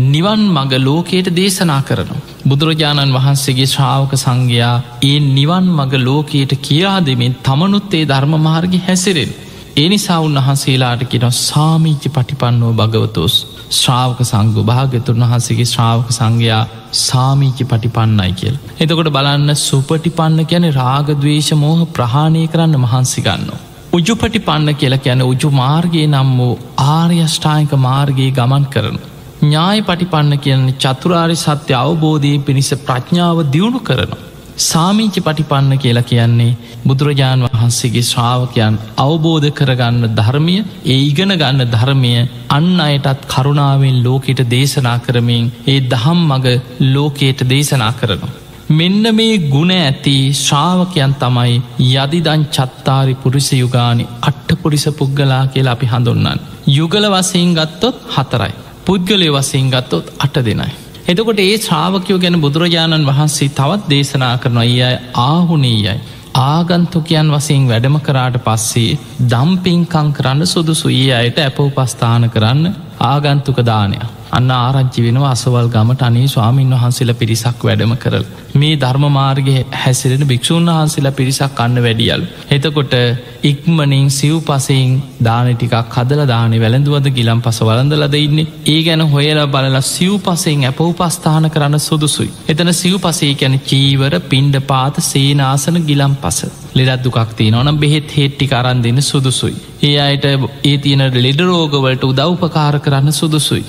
[0.06, 2.16] නිවන් මග ලෝකයට දේශනා කරනු.
[2.48, 9.32] බුදුරජාණන් වහන්සේගේ ශ්‍රාවක සංඝයා ඒ නිවන් මග ලෝකයට කියා දෙමින් තමනුත් ඒ ධර්ම මාර්ගි හැසිරෙන්.
[9.78, 13.36] ඒ නිසා උන්වහන්සේලාට කියෙන සාමීච්චි පටිපන්නෝ භගවතුස්
[13.72, 16.64] ශ්‍රාවක සංගු භාගතුන් වහන්සේගේ ශ්‍රාවක සංඝයා
[17.00, 18.58] සාමීචි පටිපන්නයි කියල්.
[18.80, 23.50] එතකොට බලන්න සුපටිපන්න ගැන රාගදවේශ මෝහ ප්‍රහාණය කරන්න මහන්සි ගන්න.
[23.94, 26.54] උජුපටි පන්න කියලා කියන උජු මාර්ගයේ නම් වූ
[26.86, 28.98] ආර්යෂ්ඨායික මාර්ගයේ ගමන් කරන.
[29.42, 34.24] ඥාය පටිපන්න කියන්නේ චතුරාරි සත්‍ය අවබෝධී පිණිස ප්‍රඥාව දියුණු කරනවා.
[34.60, 36.58] සාමීචි පටිපන්න කියලා කියන්නේ
[36.88, 40.56] බුදුරජාණන් වහන්සේගේ ශ්‍රාවකයන් අවබෝධ කරගන්න ධර්මය
[40.86, 42.14] ඒ ඉගෙන ගන්න ධර්මය
[42.52, 46.56] අන්න අයටත් කරුණාවෙන් ලෝකෙට දේශනා කරමින් ඒ දහම් මග
[46.88, 48.34] ලෝකයට දේශනා කරනවා.
[48.72, 51.56] මෙන්න මේ ගුණ ඇති ශ්‍රාවකයන් තමයි
[51.96, 56.40] යදිදං චත්තාරි පුරිස යුගානි අට්ට පුරිස පුද්ගලා කියලා අපි හඳුන්නන්.
[56.70, 58.54] යුගල වසයෙන් ගත්තොත් හතරයි.
[58.86, 60.74] පුද්ගලය වසයෙන් ගත්තොත් අට දෙනයි.
[61.08, 65.96] එතකොට ඒ ශ්‍රාවකයෝ ගැන බුදුරජාණන් වහන්සේ තවත් දේශනා කරන අයි අය ආහුනීයයි.
[66.36, 74.15] ආගන්තුකයන් වසයෙන් වැඩම කරාට පස්සේ දම්පින්කං කරන්න සුදුසු ඒ අයට ඇප උපස්ථාන කරන්න ආගන්තුක දානයක්.
[74.36, 78.25] අන්න ආරංචි වෙනවා අසවල් ගමට අනේ ස්වාමීන් වහන්සේල පිරිසක් වැඩම කරල්.
[78.56, 82.24] මේ ධර්මමාර්ගය හැසිරෙන භික්‍ෂූන් වහන්සේලා පිරිසක් අන්න වැඩියල්.
[82.50, 82.96] එතකොට
[83.44, 89.48] ඉක්මනින් සිව් පසයෙන් දාන ටිකක් හදල දානේ වැළඳුවද ගිලම් පස වලඳලද ඉන්නේ ඒ ගැන හොයලා
[89.48, 92.32] බලලා සිව් පසයෙන් ඇප උපස්ථාන කරන්න සුදුසුයි.
[92.50, 96.42] එතන සිව් පසේ ගැන චීවර පින්ඩ පාත සේනාසන ගිලම් පස.
[96.74, 99.56] ලෙඩත් දුකක් තිය නොනම් බෙහෙත් හෙට්ටි කරන් දෙන්න සුදුසුයි.
[99.84, 100.25] ඒ අයට
[100.63, 103.65] ඒ තියන ලෙඩරෝගවලට උදව්පකාර කරන්න සුදුසුයි.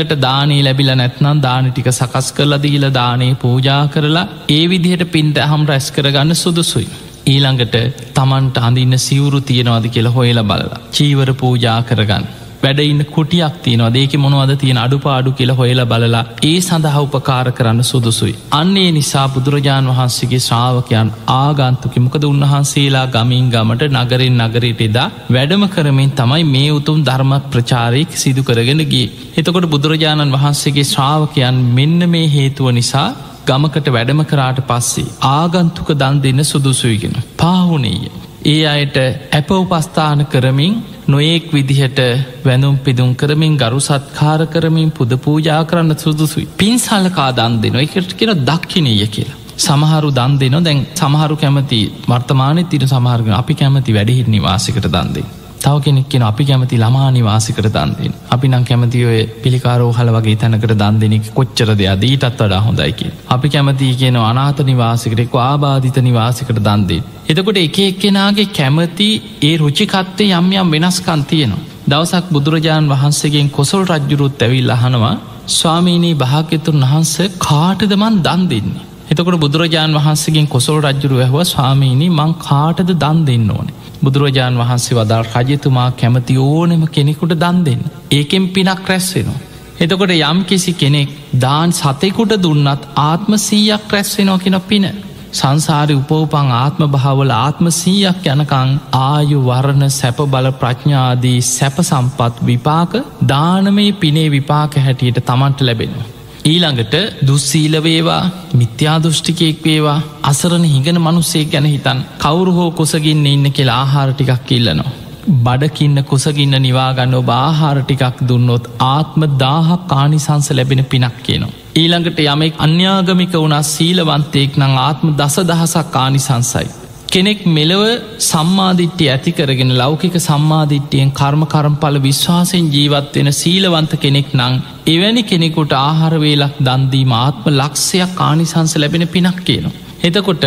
[0.00, 5.38] ඊළඟට දානේ ලැබිල නැත්නම් දාන ටික සකස් කරලා දීල දානේ පූජා කරලා ඒ විදිහට පින්ට
[5.42, 6.88] හම් රැස් කරගන්න සුදුසුයි.
[7.26, 7.76] ඊළඟට
[8.14, 10.80] තමන්ට අඳන්න සිවුරු තියෙනවාද කියලා හොයලා බලලා.
[10.90, 12.24] චීවර පූජා කරගන්න.
[12.62, 17.80] වැඩ ඉන්න කුටියක් තියනවා දේක මොනවද තියෙන අඩුපාඩු කියල හොයලා බලලා ඒ සඳහා උපකාර කරන්න
[17.84, 18.34] සුදුසුයි.
[18.52, 26.44] අන්නේ නිසා බුදුරජාණන් වහන්සේගේ ශ්‍රාවකයන් ආගන්තුකිමකද උන්වහන්සේලා ගමින් ගමට නගරින් නගරයට එදා වැඩම කරමින් තමයි
[26.48, 29.08] මේ උතුම් ධර්ම ප්‍රචාරයක් සිදු කරගෙන ගිය.
[29.36, 33.08] එතකොට බුදුරජාණන් වහන්සේගේ ශ්‍රාවකයන් මෙන්න මේ හේතුව නිසා
[33.46, 38.10] ගමකට වැඩම කරාට පස්සේ ආගන්තුක දන් දෙන්න සුදුසුයගෙන පාහුනේය.
[38.44, 38.96] ඒ අයට
[39.30, 40.74] ඇප උපස්ථාන කරමින්
[41.06, 41.98] නොයෙක් විදිහට
[42.44, 46.48] වැනුම් පිදුම් කරමින් ගරු සත්කාර කරමින් පුද පූජා කරන්න සුදුසුයි.
[46.56, 49.36] පින් සලකා දන් දෙන එකට කියෙන දක්ෂිනය කියලා.
[49.58, 55.39] සමහරු දන් දෙන දැන් සමහරු කැමති වර්තමානය තිර සමහරග අපි කැමති වැඩිහිට නිවාසිකට දන්දේ.
[55.60, 60.74] තව කෙනෙක්ෙන අපි කැමති ළමා නිවාසිකට දන්දෙන් අපි නම් කැමති ඔය පිළිකාරෝ හල වගේ තැනකට
[60.74, 63.06] දන් දෙනෙක් කොච්චර දෙයක් දීටත් වඩා හොඳයිකි.
[63.28, 67.02] අපි කැමති කියන අනාත නිවාසිකරෙක්ව ආබාධිත නිවාසිකට දන්දේ.
[67.28, 69.08] එතකොට එක එක්කෙනගේ කැමති
[69.42, 71.66] ඒ රුචිකත්තේ යම් යම් වෙනස්කන් තියෙනවා.
[71.86, 75.16] දවසක් බුදුරජාණන් වහන්සේගෙන් කොසල් රජ්ජුරුත් ඇවිල් අහනවා
[75.48, 78.86] ස්වාමීනී භාග්‍යතුන් වහන්ස කාටදමන් දන් දෙන්නේ.
[79.10, 83.79] එතකොට බුදුරජාණන් වහන්සේගෙන් කොසල් රජ්ජුරු ඇහව ස්වාමීණී මං කාටද දන් දෙන්න ඕනේ.
[84.02, 87.82] බුදුරජාණන් වහන්සේ වදාල් රජතුමා කැමති ඕනෙම කෙනෙකුට දන් දෙන්න.
[88.10, 89.38] ඒකෙන් පිනක් රැස්වෙනවා.
[89.80, 94.86] එතකොට යම් කිසි කෙනෙක් දාන් සතෙකුට දුන්නත් ආත්ම සීයක් රැස්වෙනෝ කෙන පින.
[95.32, 102.96] සංසාරි උපෝපං ආත්ම භාවල ආත්ම සීයක් යනකං ආයු වරණ සැප බල ප්‍රඥාදී සැප සම්පත් විපාක
[103.28, 106.19] දානමේ පිනේ විපාක හැටියට තමන්ට ලැබෙනවා.
[106.44, 106.94] ඊළඟට
[107.26, 108.22] දුස්සීලවේවා
[108.54, 114.90] මිත්‍යාදෘෂ්ටිකයෙක් වේවා අසරණ හිඟන මනුස්සේ ගැන හිතන් කවුරු හෝ කොසගින්න ඉන්න කියලා ආහාර ටිකක් ඉල්ලනවා.
[115.38, 121.52] බඩකින්න කුසගින්න නිවාගන්න ඔබ ආහාර ටිකක් දුන්නොත් ආත්ම දාහක් කානිසංස ලැබෙන පිනක් කියනවා.
[121.76, 126.68] ඊළඟට යමෙක් අන්‍යාගමික වුණා සීලවන්තයෙක් නං ආත්ම දස දහසක් කානිසංසයි.
[127.10, 127.80] කෙනෙක් මෙලව
[128.24, 134.54] සම්මාධිට්්‍ය ඇති කරගෙන ලෞකික සම්මාධිට්්‍යයෙන් කර්ම කරම්පල විශ්වාසයෙන් ජීවත්වෙන සීලවන්ත කෙනෙක් නං
[134.86, 139.74] එවැනි කෙනෙකුට ආහාරවේලක් දන්දීම ආත්ම ලක්ෂයක් ආනිසංස ලැබෙන පිනක් කියනවා.
[140.02, 140.44] එතකොට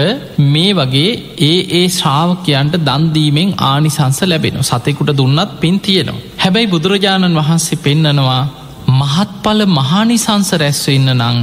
[0.47, 6.23] මේ වගේ ඒ ඒ ශ්‍රාවකයන්ට දන්දීමෙන් ආනිසංස ලැබෙන සතෙකුට දුන්නත් පින් තියෙනවා.
[6.37, 8.41] හැබැයි බුදුරජාණන් වහන්සේ පෙන්නනවා
[8.91, 11.37] මහත්ඵල මහානිසංස රැස්වන්න නං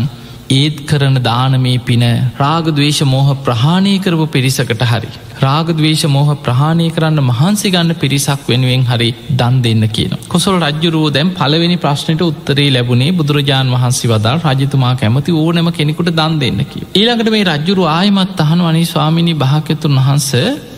[0.50, 2.02] ඒත් කරන දානමේ පින
[2.38, 5.10] රාගදවේශ මෝහ ප්‍රහාණය කරපු පිරිසකට හරි.
[5.40, 10.14] රාගදවේශ මෝහ ප්‍රහාණය කරන්න මහන්සි ගන්න පිරිසක් වෙනුවෙන් හරි දන් දෙන්න කියන.
[10.28, 16.34] කොසල් රජ්ජුරුව දැම් පලවෙනි ප්‍රශ්නයට උත්තරේ ලැබුණේ බුදුරජාණන් වහන්සේ වදල් රජතුමා කැමති ඕනම කෙනෙකුට දන්
[16.40, 16.88] දෙන්න කිය.
[16.92, 20.30] ඊළඟට මේ රජ්ජුරු ආයමත් අහන වනි ස්වාමිනි භාකතුන් වහන්ස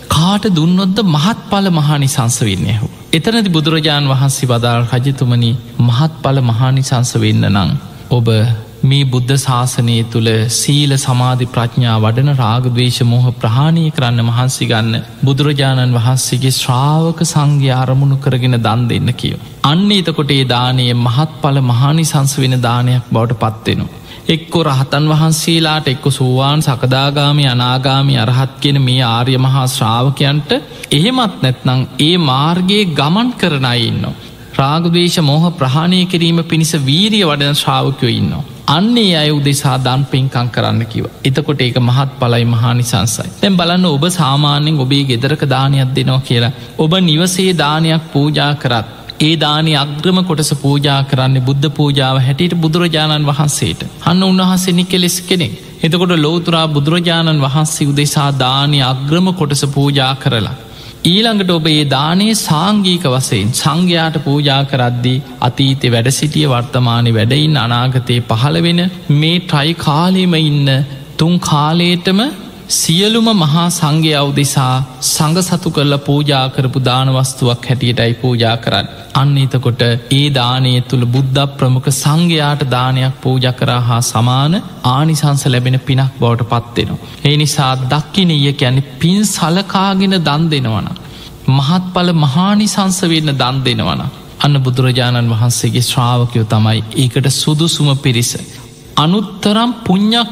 [0.08, 2.90] කාට දුන්නොද්ද මහත් පල මහානි සංස වෙන්නේ හෝ.
[3.12, 7.72] එතනති බුදුරජාණන් වහන්සේ වදාල් රජතුමනි මහත් පල මහානි සංස වෙන්න නං.
[8.10, 8.28] ඔබ
[8.82, 15.96] මේ බුද්ධ ශාසනය තුළ සීල සමාධි ප්‍රඥා වඩන රාගදවේශ මෝහ ප්‍රහාණය කරන්න මහන්සි ගන්න බුදුරජාණන්
[15.96, 19.40] වහන්සේගේ ශ්‍රාවක සංඝ්‍ය අරමුණු කරගෙන දන් දෙන්න කියව.
[19.64, 24.00] අන්න එතකොට ඒ දානය මහත් පල මහානි සංස වෙන දානයක් බවට පත්වෙනවා.
[24.28, 30.52] එක්කො රහතන් වහන්සේලාට එක්කො සෝවාන් සකදාගාමි අනාගාමි අරහත් කියෙන මේ ආර්ය මහා ශ්‍රාවකයන්ට
[30.92, 34.16] එහෙමත් නැත්නං ඒ මාර්ගයේ ගමන් කරනයි ඉන්නවා.
[34.56, 38.44] රාගදේශ මෝහ ප්‍රහණය කිරීම පිණිස වීරිය වඩන ශ්‍රාවකයෝ ඉන්නවා.
[38.66, 41.06] අන්නේ අය උදෙසා දන් පින්කං කරන්න කිව.
[41.24, 43.28] එතකොට ඒක මහත් පලයි මහානිසංසයි.
[43.40, 46.52] තැම් බලන්න ඔබ සාමාන්‍යෙන් ඔබේ ගෙදරක දානයක් දෙනවා කියලා.
[46.78, 48.86] ඔබ නිවසේ දානයක් පූජා කරත්.
[49.20, 53.86] ඒ දානය අග්‍රම කොටස පූජා කරන්න බුද්ධ පූජාව හැටියට බුදුරජාණන් වහන්සේට.
[54.06, 55.54] හන්න උන්වහන්සේනි කෙලෙස් කෙනෙක්.
[55.82, 60.56] එතකොට ලෝතුරා බුදුරජාණන් වහන්සේ උදෙසා දානය අග්‍රම කොටස පූජා කරලා.
[61.04, 68.26] ඊළඟට ඔබ ඒ දානයේ සාංගීක වසයෙන් සංඝයාට පූජා කරද්දී අතීතෙ වැඩ සිටිය වර්තමානය වැඩයින් අනාගතයේ
[68.28, 68.80] පහළ වෙන
[69.14, 70.70] මේ ට්‍රයි කාලෙම ඉන්න
[71.18, 72.20] තුන් කාලේටම
[72.72, 74.74] සියලුම මහා සංඝය අවුදෙසා
[75.06, 78.86] සඟ සතු කරල පූජා කරපු දානවස්තුවක් හැටියටයි පූජා කරන්න.
[79.14, 79.82] අන්න එතකොට
[80.12, 84.54] ඒ දානය තුළ බුද්ධ ප්‍රමුඛ සංඝයාට දානයක් පූජ කරා හා සමාන
[84.86, 87.10] ආනිසංස ලැබෙන පිනක් බවට පත්වෙනවා.
[87.24, 90.88] ඒ නිසා දක්කිනය ගැන පින් සලකාගෙන දන් දෙනවන.
[91.50, 94.02] මහත්ඵල මහානිසංස වෙන්න දන් දෙනවන.
[94.40, 98.32] අන්න බුදුරජාණන් වහන්සේගේ ශ්‍රාවකයෝ තමයි ඒකට සුදුසුම පිරිස.
[98.96, 100.30] අනුත්තරම් පුං්ඥක්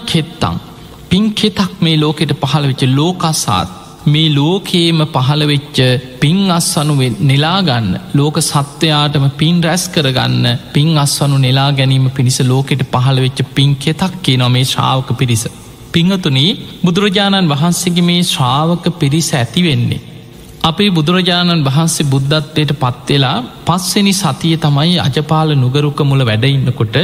[1.11, 3.68] කෙත්තං පින්කෙතක් මේ ලෝකෙට පහළවෙච්ච ලෝකසාත්
[4.07, 5.79] මේ ලෝකේම පහළවෙච්ච
[6.20, 13.42] පින් අස්වනුවෙන් නෙලාගන්න ලෝක සත්වයාටම පින් රැස් කරගන්න පින් අස්වනු නෙලා ගැනීම පිණිස ලෝකෙට පහළවෙච්ච
[13.55, 15.49] පින් කෙතක් කියනො මේ ශ්‍රාවක පිරිස.
[15.92, 20.10] පිංහතුනී බුදුරජාණන් වහන්සේගේ මේ ශ්‍රාවක පිරිස ඇතිවෙන්නේ.
[20.61, 26.96] අපේ බුදුරජාණන් වහන්සේ බුද්ධත්වයට පත්වෙලා පස්වෙනි සතිය තමයි අජපාල නුගරුක මුල වැඩඉන්නකොට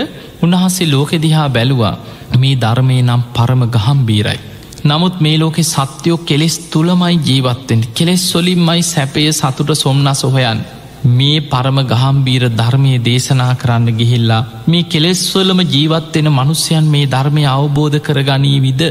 [0.43, 1.95] උන්වහන්සේ ලෝකෙ දිහා බැලුවා.
[2.35, 4.39] මේ ධර්මය නම් පරම ගහම්බීරයි.
[4.85, 10.61] නමුත් මේ ලෝකෙ සත්‍යයෝ කෙලෙස් තුළමයි ජීවත්තෙන් කෙලෙස් සොලින්මයි සැපය සතුට සොම්න්න සොහයන්
[11.09, 18.83] මේ පරම ගහම්බීර ධර්මය දේශනා කරන්න ගිහිල්ලා මේ කෙලෙස්වලම ජීවත්වෙන මනුස්්‍යයන් මේ ධර්මය අවබෝධ කරගනීවිද?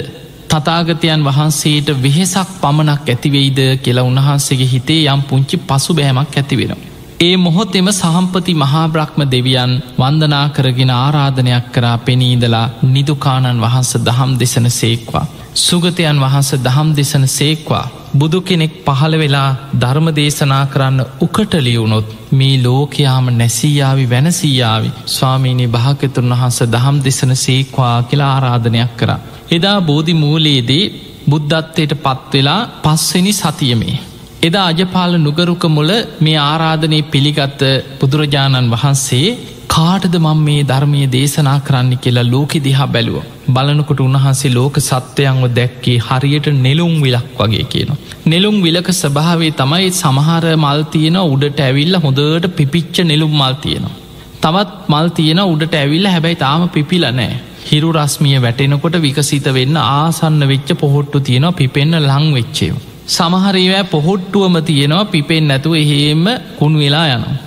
[0.56, 6.92] තතාගතයන් වහන්සේට වෙහෙසක් පමණක් ඇතිවෙයිද කියලා උන්වහන්සේගේ හිතේ යම් පුංචි පසු බෑමක් ඇතිවෙනවා.
[7.20, 15.26] ඒ මොහොතෙම සහම්පති මහාබ්‍රහ්ම දෙවියන් වන්දනා කරගෙන ආරාධනයක් කරා පෙනීදලා නිදුකානන් වහන්ස දහම් දෙසන සේක්වා.
[15.58, 17.86] සුගතයන් වහන්ස දහම් දෙසන සේක්වා.
[18.14, 26.60] බුදු කෙනෙක් පහළ වෙලා ධර්ම දේශනා කරන්න උකටලියවුණොත් මේ ලෝකයාම නැසීයාවි වැනසීයාවි ස්වාමීනි භාකතුන් වහන්ස
[26.68, 29.20] දහම් දෙසන සේක්වා කියලා ආරාධනයක් කරා.
[29.52, 30.84] එදා බෝධි මූලයේදී
[31.30, 33.98] බුද්ධත්වයට පත්වෙලා පස්වෙනි සතියමේ.
[34.44, 37.62] එදා අජපාල නුගරුක මුල මේ ආරාධනය පිළිගත්ත
[38.00, 39.28] බුදුරජාණන් වහන්සේ
[39.68, 43.18] කාටද මං මේ ධර්මය දේශනා කරන්න කියලා ලෝකෙ දිහා බැලුව.
[43.48, 47.92] බලනකොට උන්වහන්සේ ලෝක සත්‍යයන්ව දැක්කේ හරියට නෙලුම් විලක් වගේ කියන.
[48.26, 53.98] නෙලුම් විලක ස්භාවේ තමයි සමහර මල් තියෙන උඩට ඇවිල්ල හොඳට පිපිච්ච නෙලුම් මල් තියෙනවා.
[54.42, 57.36] තවත් මල් තියෙන උඩට ඇවිල්ල හැබැයි තාම පිපිල නෑ.
[57.66, 62.76] හිරු රස්මිය වැටෙනකොට විකසිත වෙන්න ආසන්න වෙච්ච පොහොට්ටු තියෙනවා පිපෙන්න්න ලං වෙච්චේව.
[63.08, 66.24] සමහරේවෑ පොහොට්ටුවම තියෙනවා පිපෙන් නැතුව එහෙම
[66.60, 67.38] කුණු වෙලා යනවා.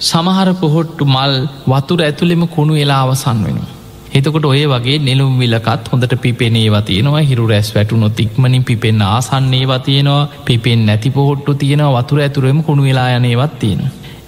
[0.00, 1.34] සමහර පොහොට්ටු මල්
[1.66, 3.70] වතුර ඇතුළෙම කුණු වෙලා අවසන් වෙනවා.
[4.12, 10.28] එතකොට ඔය වගේ නෙළුම් විලකත් හොඳට පිපෙනේවා තියෙනවා හිරු රැස් වැටුනො තික්මනින් පිපෙන් ආසන්නේවා තියෙනවා
[10.44, 13.80] පිපෙන් නැති පොහොට්ටු තියෙනවා වතුර ඇතුරෙම කුණු වෙලා යනේවත් තියෙන.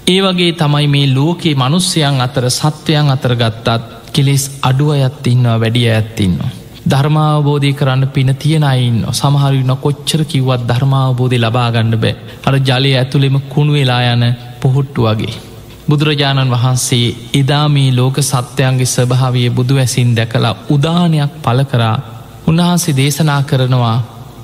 [0.06, 5.88] ඒ වගේ තමයි මේ ලෝකයේ මනුස්්‍යයන් අතර සත්වයන් අතර ගත්තත් කෙලෙස් අඩුව අයත් ඉන්නවා වැඩිය
[5.90, 6.52] ඇත්තින්නවා.
[6.84, 12.14] ධර්මාවබෝධය කරන්න පින තියෙනයින්න සමහරන්න කොච්චර කිව්වත් ධර්මාවබෝධය ලබාගන්න බෑ
[12.46, 14.24] අර ජලය ඇතුළෙම කුණු වෙලා යන
[14.60, 15.34] පොහොට්ටු වගේ.
[15.88, 21.96] බුදුරජාණන් වහන්සේ එදා මේ ලෝක සත්‍යයන්ගේ ස්වභාවය බුදු ඇසින් දැකලා උදානයක් පල කරා
[22.46, 23.98] උන්වහන්සේ දේශනා කරනවා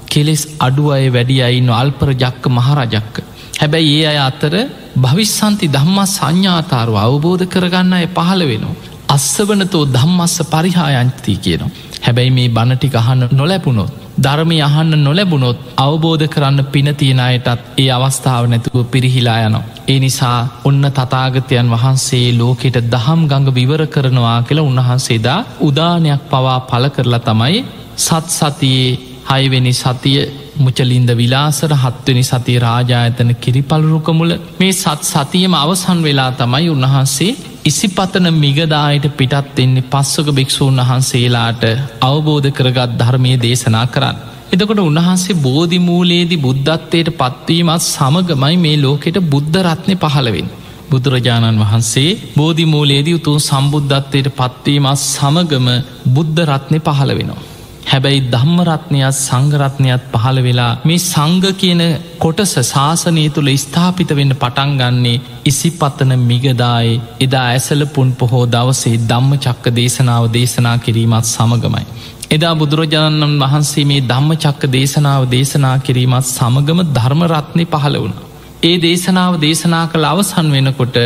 [0.06, 3.14] කෙලෙස් අඩු අය වැඩි අයින්න අල්පර ජක්ක මහරජක්ක.
[3.60, 4.54] හැබැයි ඒ අය අතර
[4.96, 8.89] භවිස්සන්ති ධම්මා සංඥාතාරුව අවබෝධ කරගන්න අය පහළ වෙනවා.
[9.10, 11.70] අස්සවනතෝ ධම්මස්ස පරිහායන්ති කියනවා.
[12.00, 13.90] හැබැයි මේ බණටි අහන්න නොලැබුණොත්.
[14.18, 19.64] ධර්මය අහන්න නොලැබුණොත් අවබෝධ කරන්න පිනතියෙනයටත් ඒ අවස්ථාව නැතුව පිරිහිලා යනවා.
[19.88, 26.86] ඒ නිසා ඔන්න තතාගතයන් වහන්සේ ලෝකෙට දහම් ගඟ විවර කරනවා කියලා උන්වහන්සේදා උදානයක් පවා පල
[26.88, 27.64] කරලා තමයි
[27.98, 28.98] සත් සතියේ
[29.30, 30.20] හයවෙනි සතිය
[30.56, 39.06] මුචලින්ද විලාසර හත්වනි සති රාජායතන කිරිපලරුකමුල මේ සත් සතියම අවසන් වෙලා තමයි උන්වහන්සේ ඉසිපතන මිගදායට
[39.12, 41.64] පිටත් එන්නේ පස්සක භික්‍ෂූන් වහන්සේලාට
[42.02, 44.16] අවබෝධ කරගත් ධර්මය දේශනා කරන්න.
[44.52, 50.48] එදකොට උන්වහන්සේ බෝධිමූලයේදී බුද්ධත්වයට පත්වීමත් සමගමයි මේ ලෝකෙට බුද්ධ රත්නය පහළවෙන්.
[50.90, 55.68] බුදුරජාණන් වහන්සේ බෝධිමූලයේදී උතුන් සම්බුද්ධත්වයට පත්වීමත් සමගම
[56.08, 57.49] බුද්ධ රත්නය පහළ වෙනවා.
[57.90, 61.80] හැබැයි ධම්මරත්නයත් සංගරත්නයත් පහළ වෙලා මේ සංග කියන
[62.18, 69.74] කොටස ශාසනය තුළ ස්ථාපිත වෙන්න පටන්ගන්නේ ඉසිපත්තන මිගදායි එදා ඇසල පුන් පොහෝ දවසේ ධම්ම චක්ක
[69.74, 71.84] දේශනාව දේශනා කිරීමත් සමගමයි.
[72.30, 78.16] එදා බුදුරජාණන් වහන්සේ මේ ධම්ම චක්ක දේශනාව දේශනා කිරීමත් සමගම ධර්මරත්නය පහළ වුණ.
[78.62, 80.96] ඒ දේශනාව දේශනා කළ අවසන් වෙනකොට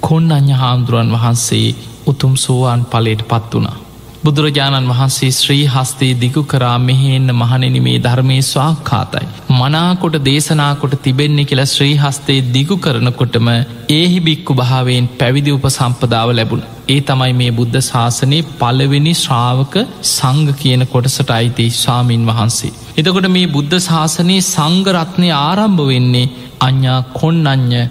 [0.00, 1.68] කොන් අඥ හාමුදුරුවන් වහන්සේ
[2.06, 3.78] උතුම් සෝවාන් පලට පත් වනා.
[4.22, 9.28] බුදුරජාණන් වහන්සේ ශ්‍රී හස්තේ දිගු කරා මෙහෙන්න මහනෙන මේ ධර්මය ස්වාක්කාතයි.
[9.52, 13.48] මනාකොට දේශනාකොට තිබෙන්නේ කියලා ශ්‍රී හස්තේ දිගු කරනකොටම
[13.90, 16.66] ඒහි බික්කු භාවයෙන් පැවිදි උප සම්පදාව ලැබුණ.
[16.88, 19.76] ඒ තමයි මේ බුද්ධ ශාසනයේ පලවෙනි ශ්‍රාවක
[20.10, 22.72] සංග කියන කොටසට අයිති ස්වාමීන් වහන්සේ.
[22.98, 26.26] එතකොට මේ බුද්ධ ශාසනයේ සංගරත්නය ආරම්භ වෙන්නේ
[26.60, 27.82] අඥා කොන්නඥ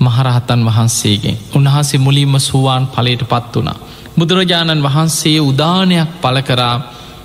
[0.00, 3.78] මහරහතන් වහන්සේගෙන් උන්වහන්සේ මුලින්ම සුවාන් පලට පත් වනා.
[4.16, 6.76] බුදුරජාණන් වහන්සේ උදානයක් පල කරා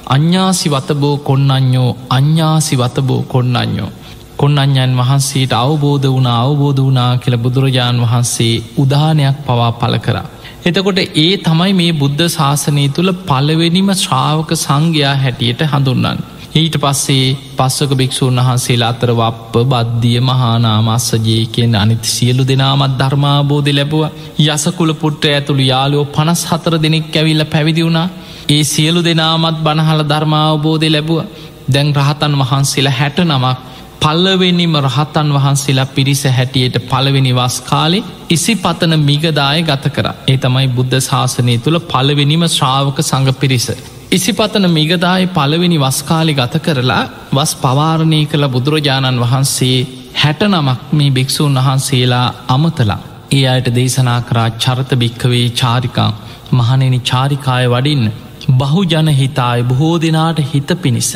[0.08, 3.90] අඥ්ඥාසි වතබෝ කොන්නඥෝ අඥ්ඥාසි වතබෝ කොන්නඥෝ.
[4.38, 10.26] කොන්නඥන් වහන්සේට අවබෝධ වුණ අවබෝධ වනා කියල බුදුරජාණන් වහන්සේ උදානයක් පවා පල කරා.
[10.66, 16.24] එතකොට ඒ තමයි මේ බුද්ධ ශාසනය තුළ පලවෙනිම ශ්‍රාවක සංඝයා හැටියට හඳුන්නන්න.
[16.58, 17.26] ඊට පස්සේ
[17.58, 24.04] පස්සක භික්‍ෂූන් වහන්සේලා අතර වප්ප බද්ධිය මහානාමස්සජය කියෙන් අනිති සියලු දෙනාමත් ධර්මාබෝධ ලැබුව
[24.46, 28.08] යසකුල පුට්ට ඇතුළු යාලෝ පනස් හතර දෙනෙක් ඇවිල්ල පැවිදි වුණා.
[28.50, 31.20] ඒ සියලු දෙනාමත් බණහල ධර්මාවබෝධය ලැබුව.
[31.68, 33.58] දැන් රහතන් වහන්සේලා හැට නමක්
[34.02, 40.08] පල්ලවෙනිම රහතන් වහන්සේලා පිරිස හැටියට පළවෙනි වස් කාලේ ඉසි පතන මිගදාය ගත කර.
[40.28, 43.70] ඒ තමයි බුද්ධ ශාසනය තුළ පළවෙනිම ශ්‍රාවක සඟ පිරිස.
[44.08, 47.02] ඉසිපතන මිගදාය පළවෙනි වස්කාලි ගත කරලා
[47.34, 49.80] වස් පවාරණය කළ බුදුරජාණන් වහන්සේ
[50.14, 53.00] හැට නමක් මේ භික්‍ෂූන් වහන්සේලා අමතලා.
[53.32, 56.12] ඒ අයට දේශනා කරා චරත භික්කවේ චාරිකා
[56.52, 58.06] මහනෙනි චාරිකාය වඩින්
[58.54, 61.12] බහුජන හිතායි බොහෝ දෙනාට හිත පිණිස.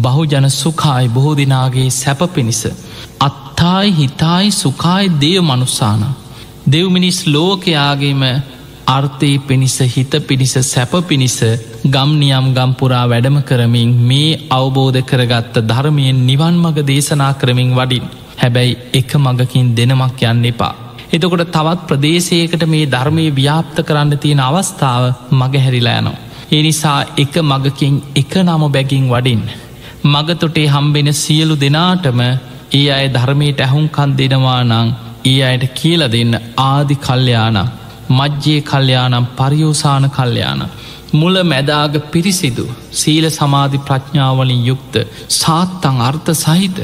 [0.00, 2.62] බහුජන සුකායි බොහෝ දෙනාගේ සැප පිණිස.
[3.20, 6.02] අත්තායි හිතායි සුකායි දේව මනුස්සාන.
[6.66, 8.24] දෙව්මිනිස් ලෝකයාගේම
[8.86, 11.38] අර්ථය පිණිස හිත පිණිස සැප පිණිස
[11.86, 18.06] ගම්නියම් ගම්පුරා වැඩම කරමින් මේ අවබෝධ කරගත්ත ධර්මයෙන් නිවන් මග දේශනා කරමින් වඩින්
[18.38, 20.74] හැබැයි එක මගකින් දෙනමක් යන්න එපා.
[21.12, 26.22] එතකොට තවත් ප්‍රදේශයකට මේ ධර්මය ව්‍යාප්ත කරන්න තියෙන අවස්ථාව මගහැරිලා යනවා.
[26.52, 29.42] ඒ නිසා එක මගකින් එක නම බැගින් වඩින්.
[30.04, 32.20] මගතොටේ හම්බෙන සියලු දෙනාටම
[32.72, 34.88] ඒ අය ධර්මයට ඇහුන්කන් දෙනවා නං
[35.24, 37.72] ඒ අයට කියල දෙන්න ආදි කල්්‍යයානම්
[38.12, 40.62] මජ්්‍යයේ කල්්‍යයානම් පරියෝසාන කල්්‍යයාන.
[41.12, 44.94] මුල මැදාග පිරිසිදු සීල සමාධි ප්‍රඥාවලින් යුක්ත
[45.36, 46.78] සාත්තං අර්ථ සහිත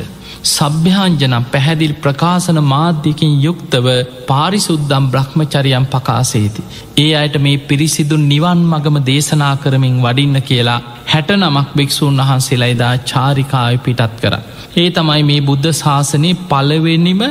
[0.46, 3.86] සභ්‍යාංජනම් පැහැදිල් ප්‍රකාශන මාධ්‍යකින් යුක්තව
[4.28, 6.62] පාරිසුද්දම් බ්‍රහ්මචරියම් පකාසේති.
[6.98, 13.78] ඒ අයට මේ පිරිසිදු නිවන් මගම දේශනා කරමින් වඩින්න කියලා හැට නමක් භික්‍ෂූන් වහන්සේලායිදා චාරිකාය
[13.78, 14.34] පිටත් කර.
[14.76, 17.22] ඒ තමයි මේ බුද්ධ ශාසනය පලවෙනිම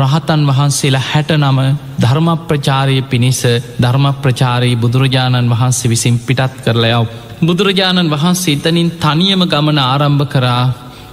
[0.00, 1.58] රහතන් වහන්සේලා හැට නම
[2.00, 3.40] ධර්ම ප්‍රචාරය පිණිස
[3.78, 7.06] ධර්ම ප්‍රචාරී බුදුරජාණන් වහන්සේ විසින් පිටත් කරලයව.
[7.42, 10.62] බුදුරජාණන් වහන්සේ එතනින් තනියම ගමන ආරම්භ කරා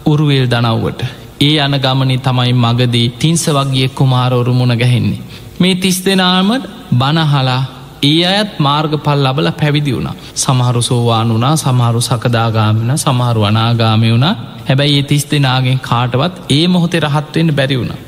[0.06, 1.02] උරුවේල් දනව්වට.
[1.40, 5.24] ඒ යන ගමනි තමයි මගදී තිංස වගේ කුමාරවරු මුණ ගැහෙන්නේ.
[5.60, 6.50] මේ තිස් දෙනාම
[6.94, 7.62] බනහලා
[8.04, 14.28] ඒ අයත් මාර්ග පල් ලබල පැවිදි වුණ සමහරු සෝවාන් වනා සමහරු සකදාගාමන සමහරු අනාගාමය වුණ
[14.68, 18.07] හැබැයි ඒ තිස් දෙනාගෙන් කාටවත් ඒ මොහොතේ රහත්වෙන්න බැරි වුණ.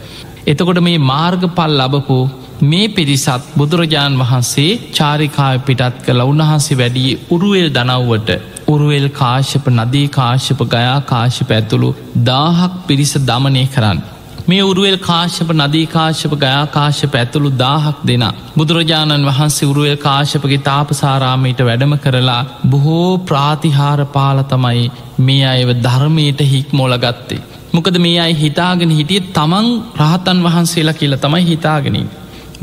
[0.49, 2.15] එතකොට මේ මාර්ගපල් ලබපු
[2.63, 8.31] මේ පිරිසත් බුදුරජාණන් වහන්සේ චාරිකාය පිටත් කළ උන්වහන්සේ වැඩිය උරුවල් දනව්වට
[8.67, 11.89] උරුවල් කාශ්‍යප නදී කාශ්‍යප ගයා කාශ්‍යප ඇතුළු
[12.29, 13.99] දාහක් පිරිස දමනය කරන්න.
[14.47, 18.25] මේ උරුවල් කාශ්‍යප නදී කාශ්‍යප ගයා කාශ්‍යප ඇතුළු දාහක් දෙෙන.
[18.57, 26.95] බුදුරජාණන් වහන්සේ උරුවල් කාශ්‍යපගේ තාපසාරාමයට වැඩම කරලා බොහෝ ප්‍රාතිහාර පාල තමයි මේ අයව ධර්මයට හික්මෝල
[26.97, 27.41] ගත්තේ.
[27.73, 32.07] මොකද මේ අයි හිතාගෙන හිටිය තමන් රහතන් වහන්සේලා කියලා තමයි හිතාගෙනින්.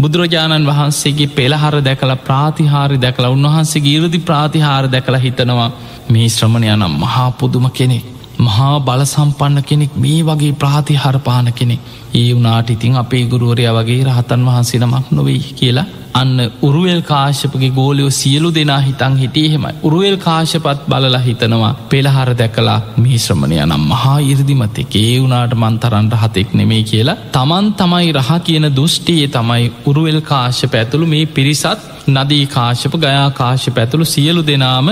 [0.01, 5.71] බුදුරජාණන් වහන්සේගේ පෙළහර දැකලා ප්‍රාතිහාරි දැකලා උන්වහන්සේ ගීරදි ප්‍රාතිහාර දැකලා හිතනවා
[6.09, 8.15] මේ ශ්‍රමණය නම් මහා පුදුම කෙනෙක්.
[8.38, 11.81] මහා බල සම්පන්න කෙනෙක් මේ වගේ ප්‍රාතිහාරපාන කෙනෙක්.
[12.14, 15.87] ඒ වනාට ඉතින් අපේ ගුරුවරය වගේ රහතන් වහන්සේ නමක් නොවෙයි කියලා.
[16.14, 23.18] අන්න උරුවල් කාශපගේ ගෝලයෝ සියලු දෙනා හිතන් හිටියෙහෙමයි උරුවල් කාශපත් බලලා හිතනවා පෙළහර දැකලා මේ
[23.18, 27.18] ශ්‍රමණය නම් මහා ඉරදිමතෙක් ඒ වුනාට මන්තරන්ට හතෙක් නෙමේ කියලා.
[27.33, 33.79] තමන් තමයි රහ කියන දෘෂ්ටියේ තමයි උරුවල් කාශප ඇතුළු මේ පිරිසත් නදී කාශප ගයා කාශප
[33.79, 34.88] ඇතුළු සියලු දෙනාම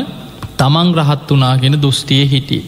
[0.59, 2.63] තමන් රහත් වනාගෙන දෘෂ්ටිය හිටිය.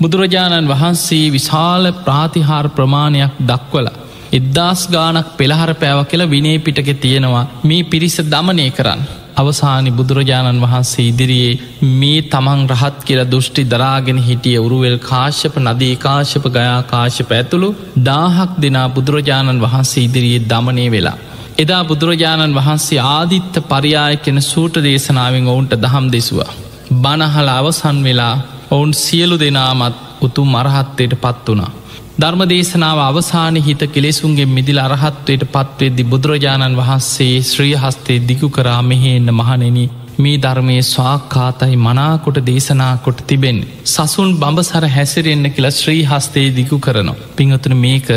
[0.00, 3.96] බුදුරජාණන් වහන්සේ විශාල ප්‍රාතිහාර ප්‍රමාණයක් දක්වලා
[4.32, 9.00] එද්දාස් ගානක් පෙළහර පෑව කියලා විනේ පිටක තියෙනවා මේ පිරිස දමනය කරන්න.
[9.36, 11.58] අවසානි බුදුරජාණන් වහන්සේ ඉදිරියේ
[11.94, 17.68] මේ තමන් රහත් කියල දෘෂ්ටි දරාගෙන හිටිය උරුවල් කාශ්‍යප නදී කාශ්‍යප ගයා කාශ්‍යප ඇතුළු
[18.02, 21.18] දාහක් දෙනා බුදුරජාණන් වහන්සේ ඉදිරියේ දමනය වෙලා.
[21.58, 26.50] එදා බුදුරජාණන් වහන්සේ ආදිත්ත පරියාය කෙන සූට දේශනාවෙන් ඔවුන්ට දහම් දෙසවා.
[26.96, 28.36] බනහල අවසන් වෙලා
[28.70, 31.70] ඔවුන් සියලු දෙනාමත් උතුම් මරහත්තයට පත් වනා.
[32.18, 39.28] ධර්ම දේශනාව අවසාන හිත කෙලෙසුන්ගේ මිදිල අරහත්වයට පත්වෙද්දි බුදුරජාණන් වහන්සේ ශ්‍රී හස්තේ දිගු කරා මෙහෙන්න
[39.32, 39.78] මහනෙන
[40.18, 43.58] මේ ධර්මය ස්වාක්කාතයි මනාකොට දේශනා කොට තිබෙන්.
[43.86, 47.20] සසුන් බඹසර හැසිරෙන්න්න කියලා ශ්‍රී හස්තේ දිගු කරනවා.
[47.36, 48.10] පිංහතුන මේක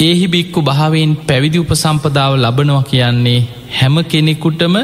[0.00, 3.40] ඒහි බික්කු භාවෙන් පැවිදි උපසම්පදාව ලබනවා කියන්නේ
[3.78, 4.76] හැම කෙනෙකුටම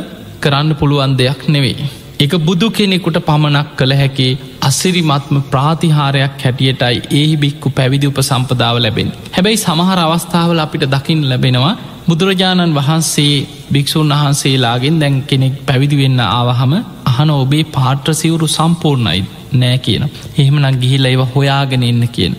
[0.42, 1.86] කරන්න පුළුවන් දෙයක් නෙවෙයි.
[2.18, 4.28] එක බුදු කෙනෙකුට පමණක් කළ හැකි
[4.66, 9.10] අසිරිමත්ම ප්‍රාතිහාරයක් හැටියටයි ඒහි බික්කු පැවිදි උප සම්පදාව ලැබෙන්.
[9.30, 11.74] හැබැයි සමහර අවස්ථාවල අපිට දකිින් ලැබෙනවා
[12.06, 13.34] බුදුරජාණන් වහන්සේ
[13.72, 16.72] භික්‍ෂූන් වහන්සේලාගෙන් දැන් කෙනෙක් පැවිදි වෙන්න ආවහම
[17.10, 19.20] අහන ඔබේ පාට්‍රසිවුරු සම්පූර්ණයි
[19.54, 20.04] නෑ කියන.
[20.34, 22.34] එහෙමනක් ගිහිල්ල ඒව හොයාගෙන එන්න කියන.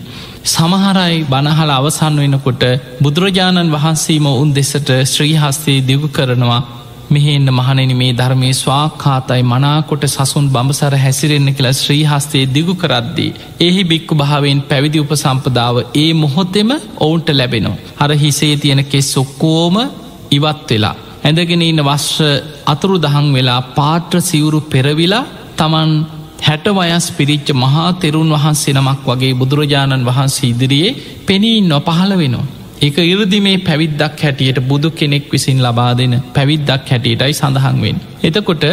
[0.46, 2.64] සමහරයි බණහල අවසන් වෙනකොට
[3.02, 6.60] බුදුරජාණන් වහන්සේම උන් දෙසට ශ්‍රීහස්තේ දිගු කරනවා
[7.10, 13.30] මෙහෙන්න මහනෙන මේ ධර්මය ස්වාකාතයි මනාකොට සසුන් බඹසර හැසිරෙන්න්න කියලා ශ්‍රීහස්තේ දිගු කරද්දී.
[13.60, 17.80] එහි බික්කු භාවෙන් පැවිදි උප සම්පදාව ඒ මොහොතෙම ඔවුන්ට ලැබෙනවා.
[17.98, 19.76] අර හිසේ තියෙන කෙස් ඔක්කෝම
[20.30, 20.96] ඉවත් වෙලා.
[21.24, 22.28] ඇඳගෙන ඉන්න වශ්්‍ර
[22.66, 25.24] අතුරු දහං වෙලා පාට්‍ර සිවුරු පෙරවිලා
[25.58, 25.90] තමන්
[26.40, 32.46] හැට වයස් පිරිච්ච මහා තෙරුන් වහන්සේ නමක් වගේ බුදුරජාණන් වහන්සේ ඉදිරියේ පෙනී නොපහළ වෙනවා.
[32.80, 37.96] එක ඉරදි මේ පැවිද්දක් හැටියට බුදු කෙනෙක් විසින් ලබා දෙන පැවිද්දක් හැටියටයි සඳහන්වෙන්.
[38.22, 38.64] එතකොට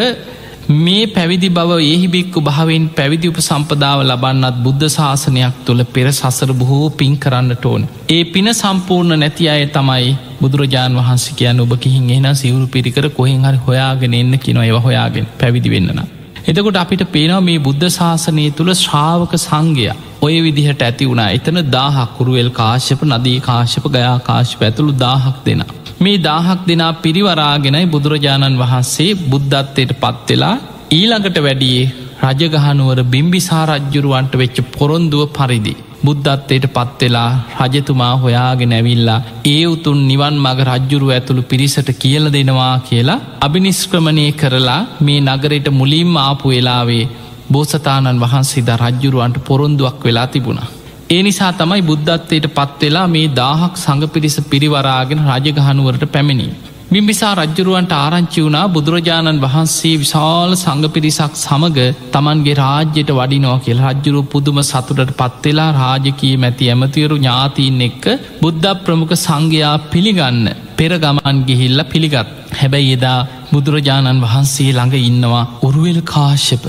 [0.82, 6.90] මේ පැවිදි බව ඒහිබික්කු භාවෙන් පැවිදි උප සම්පදාව ලබන්නත් බුද්ධ ශාසනයක් තුළ පෙර සසර බොහෝ
[6.92, 7.88] පින් කරන්නට ඕන.
[8.10, 13.46] ඒ පින සම්පූර්ණ නැති අය තමයි බුදුරජාණන් වහන්සේ කියන්න ඔබ කිහින් එෙන සිවරු පිරිකර කොහෙන්
[13.46, 16.02] හරි හොයාගෙන එන්න කිනො ඒව හොයාගෙන පැවිදි වෙන්නන.
[16.48, 19.88] එතකොට අපිට පේනවා මේ බුද්ධ ශාසනය තුළ ශ්‍රාවක සංගය
[20.26, 25.64] ඔය විදිහට ඇති වුණා එතන දාහක්කුරුවල් කාශ්‍යප නදී කාශ්‍යප ගයා කාශ්ප ඇතුළු දාහක් දෙෙන.
[26.00, 30.56] මේ දාහක් දෙනා පිරිවරාගෙනයි බුදුරජාණන් වහන්සේ බුද්ධත්වයට පත්වෙලා
[30.92, 31.92] ඊළඟට වැඩියේ
[32.24, 35.76] රජගහනුවර බිම්බිසාරජ්ජුරුවන්ට වෙච්ච පොරොන්දුව පරිදි.
[36.04, 37.30] බුද්ධත්වයට පත්වෙලා
[37.64, 44.82] රජතුමා හොයාගෙන ඇවිල්ලා ඒ උතුන් නිවන් මග රජ්ජුරු ඇතුළු පිරිසට කියල දෙනවා කියලා අභිනිස්ක්‍රමණය කරලා
[45.02, 47.04] මේ නගරයට මුලින්ම ආපු වෙලාවේ
[47.50, 50.70] බෝසතාණන් වහන්සේද රජ්ජුරුවන්ට පොරොන්දුවක් වෙලා තිබුණා.
[51.10, 56.48] ඒ නිසා තමයි බුද්ධත්වයට පත්වෙලා මේ දාහක් සඟ පිරිස පිරිවරාගෙන රජගහනුවරට පැමිණි.
[56.88, 61.80] බිම්බිසා රජ්ජුරුවන්ට ආරංචි වුණා බුදුරජාණන් වහන්සේ විශාල සඟ පිරිසක් සමඟ
[62.14, 68.06] තමන්ගේ රාජ්‍යයට වඩිනෝ කියල් රජ්ජුරු පුදුම සතුටට පත්වෙලා රාජකී මැති ඇමතිවරු ඥාතීන් එක්ක
[68.42, 70.42] බුද්ධ ප්‍රමුඛ සංඝයා පිළිගන්න
[70.78, 72.34] පෙර ගමන් ගිහිල්ල පිළිගත්.
[72.54, 73.20] හැබැයි එදා
[73.52, 76.66] බුදුරජාණන් වහන්සේ ළඟ ඉන්නවා උරුවල් කාශ්‍යප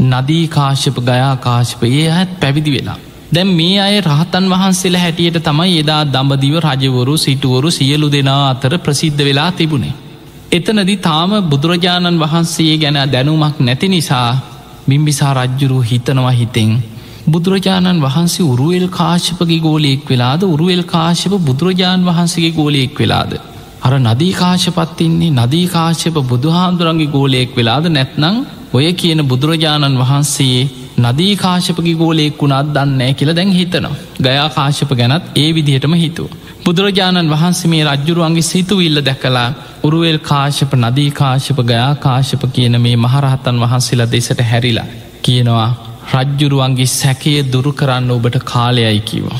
[0.00, 2.96] නදී කාශ්‍යප ගයා කාශ්ප ඒ ඇත් පැවිදි වෙලා.
[3.32, 9.22] දැම් මේ අය රහතන් වහන්සේලා හැටියට තමයි එදා දඹදිව රජවරු සිටුවරු සියලු දෙනා අතර ප්‍රසිද්ධ
[9.24, 9.94] වෙලා තිබුණේ.
[10.52, 14.30] එතනදි තාම බුදුරජාණන් වහන්සේ ගැන දැනුමක් නැති නිසා
[14.88, 16.70] බිම්බිසා රජ්ජුරු හිතනවා හිතෙන්.
[17.28, 23.32] බුදුරජාණන් වහන්සේ උරුවල් කාශපගේ ගෝලයෙක් වෙලාද උරුවල් කාශප බුදුරජාණන් වහන්සේගේ ගෝලයෙක් වෙලාද.
[23.86, 28.36] අර නදී කාශපත්තින්නේ නදී කාශප බුදුහාන්දුරන්ගේ ගෝලයෙක් වෙලාද නැත්නං
[28.72, 30.60] ඔය කියන බුදුරජාණන් වහන්සේ
[30.98, 33.96] නදී කාශපකි ගෝලෙක් වුණත් දන්නෑ කියල දැන් හිතනවා.
[34.20, 36.28] ගයා කාශප ගැනත් ඒ විදිහටම හිතුව.
[36.64, 39.48] බුදුරජාණන් වහන්සේ මේ රජ්ජුරුවන්ගේ සිතුවිල්ල දැකලා
[39.84, 44.88] උරුවල් කාශප නදී කාශප ගයා කාශප කියන මේ මහරහතන් වහන්සේලා දෙසට හැරිලා.
[45.22, 45.70] කියනවා
[46.14, 49.38] රජ්ජුරුවන්ගේ සැකය දුරු කරන්න ඔබට කාලයයි කිවෝ.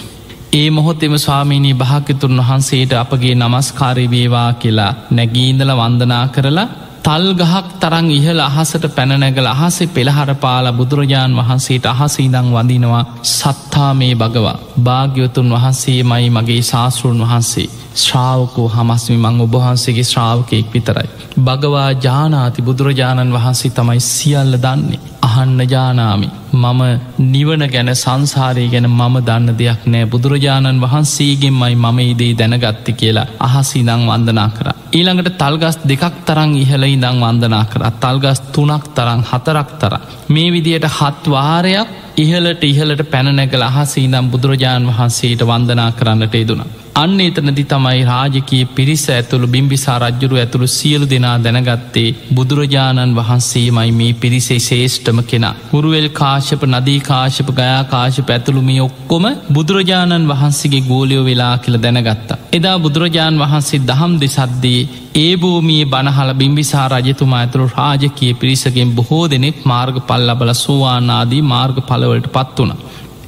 [0.53, 6.69] ඒ මොහොතෙම ස්වාමීණී භාකතුන් වහන්සේට අපගේ නමස්කාරය වේවා කියලා නැගීඳල වන්දනා කරලා
[7.05, 14.15] තල් ගහක් තරං ඉහල අහසට පැනනැගල අහසේ පෙළහර පාල බුදුරජාණන් වහන්සේට අහසීදං වඳනවා සත්තා මේ
[14.15, 21.09] භගවා භාග්‍යවතුන් වහන්සේ මයි මගේ ශාස්තෘන් වහන්සේ ශ්‍රාවකෝ හමස්මි මං ඔබහන්සේගේ ශ්‍රාවකයෙක් විතරයි.
[21.41, 25.01] භගවා ජානාති බුදුරජාණන් වහන්සේ තමයි සියල්ල දන්නේ.
[25.37, 26.81] අහන්න ජානාමි මම
[27.27, 33.83] නිවන ගැන සංසාරය ගැන මම දන්න දෙයක් නෑ බුදුරජාණන් වහන්සේගෙන්මයි මම ඉදේ දැනගත්ති කියලා අහසි
[33.83, 34.69] දං වන්දනා කර.
[34.93, 39.95] ඊළඟට තල්ගස් දෙකක් තරං ඉහල ඉදං වන්දනා කර තල්ගස් තුනක් තරං හතරක් තර.
[40.29, 46.69] මේ විදියට හත්වාරයක් ඉහලට ඉහලට පැනනැකල අහසීනම් බුදුරජාණන් වහන්සේට වන්දනා කරන්නට යෙදුනා.
[46.97, 52.05] අන්න එතනදි තමයි රාජකයේ පිරිස ඇතුළු බිම්බිසා රජ්ජුරු ඇතුළු සියලු දෙනා දැනගත්තේ
[52.35, 55.53] බුදුරජාණන් වහන්සේමයි මේ පිරිසේ ශේෂ්ඨම කෙනා.
[55.73, 62.41] හුරුවල් කාශප නදී කාශප ගයා කාශප ඇතුළුමිය ඔක්කොම බුදුරජාණන් වහන්සේගේ ගෝලියෝ වෙලා කියල දැනගත්තා.
[62.53, 64.81] එදා බුදුරජාණන් වහන්සේ දහම් දෙසද්දී
[65.19, 72.35] ඒ භූමියේ බණහල බිම්බිසා රජතුමා ඇතුළු රාජකය පිරිසගෙන් බොහෝ දෙනෙක් මාර්ග පල්ලබල සෝවානාදී මාර්ග පලවලට
[72.35, 72.79] පත් වුණ.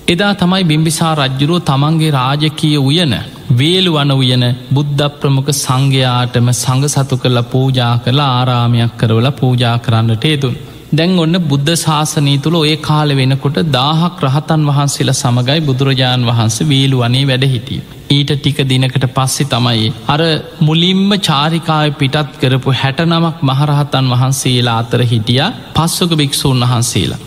[0.08, 3.20] එදා තමයි බිම්බිසා රජ්ජුරුව තමන්ගේ රාජකය උයන
[3.50, 10.24] වේලු වන උයන බුද්ධ ප්‍රමුඛ සංඝයාටම සඟ සතු කළ පූජා කළ ආරාමයක් කරවල පූජා කරන්නට
[10.24, 10.56] ඒතුන්.
[10.92, 16.98] දැන් ඔන්න බුද්ධ ශාසනය තුළ ඔය කාල වෙනකොට දාහක් රහතන් වහන්සේලා සමගයි බුදුරජාණන් වහන්සේ වේලු
[16.98, 17.80] වනේ වැඩ හිටිය.
[18.10, 19.88] ඊට ටික දිනකට පස්සෙ තමයි.
[20.06, 20.20] අර
[20.60, 25.42] මුලින්ම චාරිකාය පිටත් කරපු හැට නමක් මහරහතන් වහන්සේලා අතර හිටිය
[25.74, 27.20] පස්සක භික්‍ෂූන් වහන්සේලා.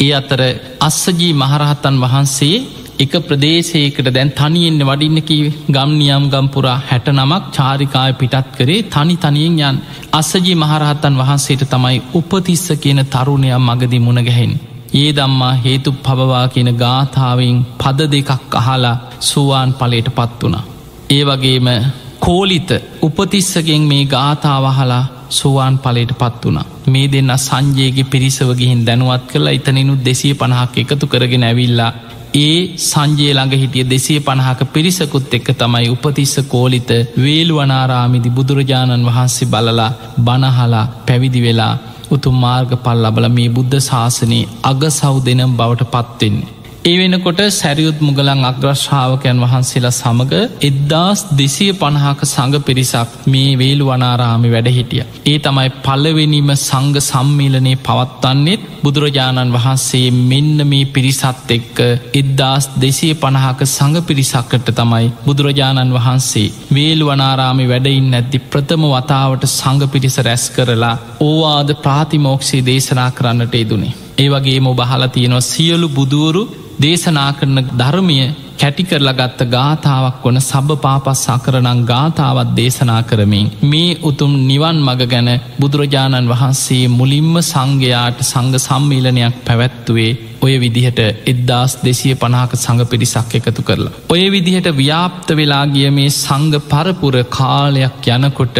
[0.00, 0.40] ඒ අතර
[0.82, 2.56] අස්සජී මහරහතන් වහන්සේ
[3.02, 5.36] එක ප්‍රදේශයකට දැන් තනියෙන්න්න වඩින්නකි
[5.68, 9.78] ගම්නියම් ගම්පුරා හැට නමක් චාරිකාය පිටත් කරේ තනි තනියෙන් යන්
[10.12, 14.52] අස්සජී මහරහත්තන් වහන්සේට තමයි උපතිස්ස කියන තරුණයක් මගදි මුණගැහෙන්.
[14.94, 20.64] ඒ දම්මා හේතු පබවා කියන ගාථාවෙන් පද දෙකක් අහලා සුවාන් පලට පත් වුණා.
[21.10, 21.68] ඒ වගේම
[22.20, 22.70] කෝලිත
[23.02, 30.00] උපතිස්සගෙන් මේ ගාථාවහලා සුවාන් පලට පත් වුණ මේ දෙන්න සංජයගේ පිරිසව ගිහින් දැනුවත් කරලා ඉතනිනුත්
[30.02, 31.92] දෙසිය පණහක් එකතු කරගෙන ඇවිල්ලා
[32.34, 39.90] ඒ සංජය ළඟ හිටිය දෙසේ පණහක පිරිසකුත් එක්ක තමයි උපතිස්ස කෝලිත වේළුවනාරාමිදි බුදුරජාණන් වහන්සේ බලලා
[40.20, 41.74] බණහලා පැවිදි වෙලා
[42.10, 46.61] උතුම් මාර්ග පල් ලබල මේ බුද්ධ ශාසනයේ අග සෞ දෙනම් බවට පත්වෙන්නේ.
[46.82, 54.48] ඒ වෙනකොට සැරියුත් මුගලන් අග්‍රශ්ාවකයන් වහන්සේලා සමඟ එද්දාස් දෙසිය පණහාක සඟ පිරිසක් මේ වේලු වනාරාමි
[54.50, 55.04] වැඩ හිටිය.
[55.24, 61.78] ඒ තමයි පල්ලවෙනිම සංග සම්මිලනේ පවත්වන්නෙත් බුදුරජාණන් වහන්සේ මෙන්න මේ පිරිසත් එක්ක
[62.14, 69.84] එද්දාස් දෙසිය පණහාක සඟ පිරිසක්කට තමයි බුදුරජාණන් වහන්සේ වේලු වනාරාමි වැඩයින් ඇද්දි ප්‍රථම වතාවට සඟ
[69.88, 73.94] පිරිස රැස් කරලා ඕවාද ප්‍රාතිමෝක්ෂයේ දේශනා කරන්නට යෙදුනේ.
[74.18, 76.42] ඒ වගේ මො බහලා තියෙනවා සියලු බුදුවරු
[76.82, 78.18] දේශනා කරන ධර්මය
[78.58, 85.00] කැටි කරලා ගත්ත ගාථාවක් වන සබ පාපස් සකරනං ගාථාවත් දේශනා කරමින් මේ උතුම් නිවන් මග
[85.06, 85.30] ගැන
[85.60, 93.62] බුදුරජාණන් වහන්සේ මුලින්ම සංඝයාට සංඝ සම්මීලනයක් පැවැත්තුවේ ඔය විදිහට එද්දාස් දෙසිය පනාක සඟ පිරිසක් එකතු
[93.62, 93.92] කරලා.
[94.08, 98.58] ඔය විදිහට ව්‍යාප්ත වෙලා ගිය මේ සංඝ පරපුර කාලයක් යනකොට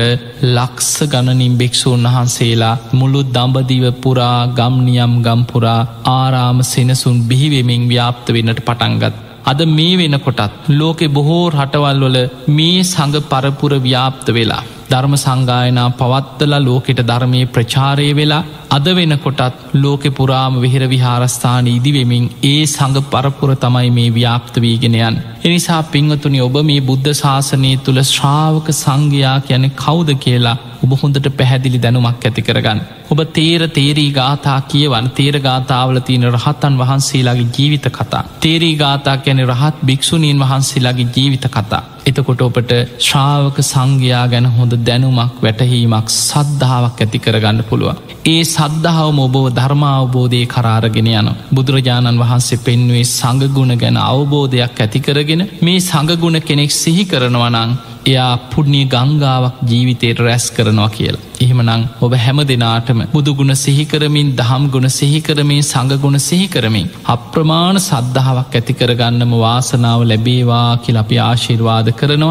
[0.49, 5.81] ලක්ස ගණනින් භික්‍ෂූන් වහන්සේලා මුළු දඹදිව පුරා ගම්නියම් ගම්පුරා
[6.13, 9.32] ආරාම සෙනසුන් බිහිවෙමින් ව්‍යාප්ත වෙනට පටන්ගත්.
[9.51, 12.19] අද මේ වෙනකොටත් ලෝකෙ බොහෝ රටවල්වල
[12.57, 14.63] මේ සඟ පරපුර ව්‍යාප්ත වෙලා.
[14.93, 22.63] ධර්ම සංගායනා පවත්තලා ලෝකෙට ධර්මය ප්‍රචාරය වෙලා අද වෙනකොටත් ලෝකෙ පුරාම විහිර විහාරස්ථාන ඉදිවෙමින් ඒ
[22.67, 25.17] සඟ පරපුර තමයි මේ ව්‍යාප්ත වීගෙනයන්.
[25.45, 31.79] එනිසා පිංවතුනි ඔබ මේ බුද්ධ ශාසනය තුළ ශ්‍රාවක සංඝයා කියන කෞුද කියලා ඔබ හොඳට පැහැදිලි
[31.79, 32.83] දැනුමක් ඇති කරගන්න.
[33.11, 38.23] ඔබ තේර තේරී ගාථා කියවන් තේර ගාථාවල තියෙන රහතන් වහන්සේලාගේ ජීවිත කතා.
[38.41, 41.83] තේරී ගාථා ගැන රහත් භික්‍ෂුණීන් වහන්සේලාගේ ජීවිත කතා.
[42.03, 48.01] එතකොට ඔපට ශ්‍රාවක සංඝයා ගැන හොඳ දැනුමක් වැටහීමක් සද්ධාවක් ඇති කරගන්න පුළුවන්.
[48.27, 56.41] ඒ සද්ධාවම ඔබෝ ධර්මාවබෝධය කරාරගෙන යන බුදුරජාණන් වහන්සේ පෙන්වේ සඟගුණ ගැන අවබෝධයක් ඇතිකරගෙන මේ සඟගුණ
[56.43, 57.73] කෙනෙක් සිහි කරනවනං
[58.07, 61.23] එයා පුුණ්්‍ය ගංගාවක් ජීවිතයට රැස් කරනවා කියලා.
[61.41, 70.03] එහෙමනං ඔබ හැම දෙනාටම බුදුගුණ සිහිකරමින් දහම් ගුණ සිහිකරමින් සඟගුණ සිහිකරමින් අප්‍රමාණ සද්ධාවක් ඇතිකරගන්නම වාසනාව
[70.05, 72.21] ලැබේවා කියල අපි ආශිර්වාද කරනවා